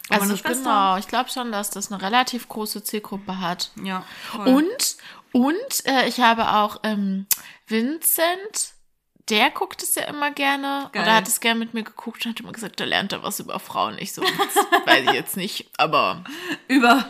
[0.10, 3.72] Also genau, ich glaube schon, dass das eine relativ große Zielgruppe hat.
[3.84, 4.04] Ja.
[4.32, 4.48] voll.
[4.48, 4.98] Und,
[5.32, 7.26] und äh, ich habe auch ähm,
[7.68, 8.74] Vincent,
[9.30, 10.90] der guckt es ja immer gerne.
[10.92, 11.04] Geil.
[11.04, 13.40] Oder hat es gerne mit mir geguckt und hat immer gesagt, da lernt er was
[13.40, 13.96] über Frauen.
[13.98, 14.22] Ich so,
[14.86, 16.24] weiß ich jetzt nicht, aber
[16.68, 17.06] Über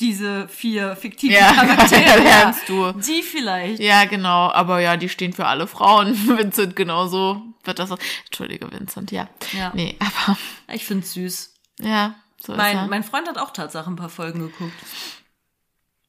[0.00, 2.20] diese vier fiktiven ja, Charaktere.
[2.22, 2.92] lernst du.
[2.92, 3.80] Die vielleicht.
[3.80, 6.14] Ja, genau, aber ja, die stehen für alle Frauen.
[6.38, 7.90] Vincent genauso wird das.
[8.24, 9.28] Entschuldige, Vincent, ja.
[9.52, 9.70] Ja.
[9.74, 10.38] Nee, aber
[10.72, 11.54] Ich find's süß.
[11.82, 12.74] ja, so ist er.
[12.74, 14.74] Mein, mein Freund hat auch Tatsache ein paar Folgen geguckt.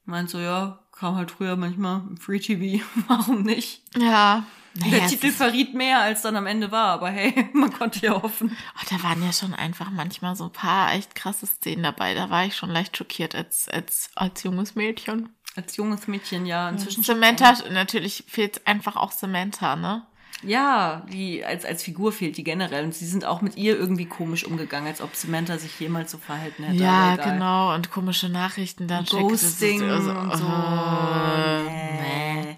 [0.06, 2.84] Meint so, ja, kam halt früher manchmal im Free TV.
[3.08, 3.84] Warum nicht?
[3.98, 4.44] ja.
[4.74, 6.88] Der Naja, es Titel verriet mehr, als dann am Ende war.
[6.92, 8.56] Aber hey, man konnte ja hoffen.
[8.76, 12.14] Oh, da waren ja schon einfach manchmal so ein paar echt krasse Szenen dabei.
[12.14, 15.36] Da war ich schon leicht schockiert als, als, als junges Mädchen.
[15.58, 16.70] Als junges Mädchen, ja.
[16.70, 20.08] Inzwischen Samantha, natürlich fehlt einfach auch Samantha, ne?
[20.44, 22.84] Ja, die als, als Figur fehlt die generell.
[22.86, 26.18] Und sie sind auch mit ihr irgendwie komisch umgegangen, als ob Samantha sich jemals so
[26.18, 26.82] verhalten hätte.
[26.84, 27.74] Ja, genau.
[27.76, 29.28] Und komische Nachrichten dann schickte.
[29.30, 30.46] Das ist Ghosting also- und so.
[30.46, 32.58] äh, nee.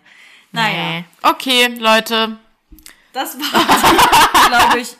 [0.54, 1.06] Naja, Nee.
[1.24, 2.38] Okay, Leute.
[3.12, 4.96] das war glaube ich,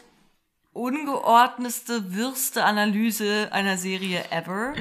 [0.74, 4.74] ungeordnetste, wirste Analyse einer Serie ever.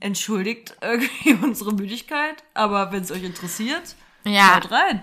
[0.00, 4.54] Entschuldigt irgendwie unsere Müdigkeit, aber wenn es euch interessiert, Ja.
[4.60, 5.02] Schaut rein.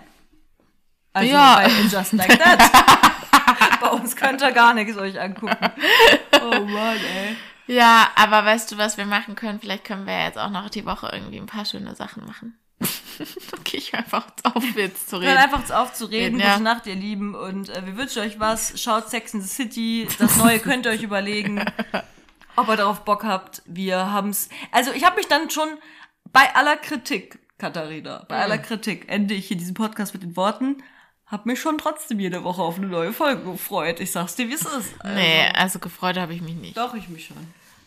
[1.14, 1.56] Also Ja.
[1.64, 3.80] bei Just Like That.
[3.82, 5.58] bei uns könnt ihr gar nichts euch angucken.
[6.42, 7.36] Oh Mann, ey.
[7.68, 9.60] Ja, aber weißt du, was wir machen können?
[9.60, 12.58] Vielleicht können wir ja jetzt auch noch die Woche irgendwie ein paar schöne Sachen machen.
[13.54, 15.38] okay, ich höre einfach auf, jetzt zu Hört reden.
[15.38, 16.40] einfach auf zu reden.
[16.40, 16.54] Ja.
[16.54, 17.36] Gute Nacht, ihr Lieben.
[17.36, 18.82] Und äh, wir wünschen euch was.
[18.82, 20.08] Schaut Sex in the City.
[20.18, 21.64] Das Neue könnt ihr euch überlegen,
[22.56, 23.62] ob ihr darauf Bock habt.
[23.66, 24.50] Wir haben's.
[24.72, 25.68] Also ich habe mich dann schon
[26.32, 30.78] bei aller Kritik, Katharina, bei aller Kritik, ende ich hier diesen Podcast mit den Worten,
[31.32, 34.00] hab mich schon trotzdem jede Woche auf eine neue Folge gefreut.
[34.00, 34.94] Ich sag's dir, wie es ist.
[35.00, 36.78] Also, Nee, also gefreut habe ich mich nicht.
[36.78, 37.38] Doch, ich mich schon.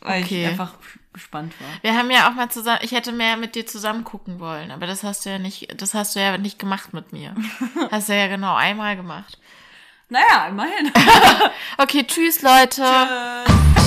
[0.00, 0.42] Weil Okay.
[0.44, 0.74] ich einfach
[1.12, 1.68] gespannt war.
[1.82, 4.86] Wir haben ja auch mal zusammen, ich hätte mehr mit dir zusammen gucken wollen, aber
[4.86, 7.34] das hast du ja nicht, das hast du ja nicht gemacht mit mir.
[7.90, 9.38] Hast du ja genau einmal gemacht.
[10.08, 10.92] Naja, immerhin.
[11.78, 12.82] Okay, tschüss Leute.
[12.82, 13.81] Tschüss.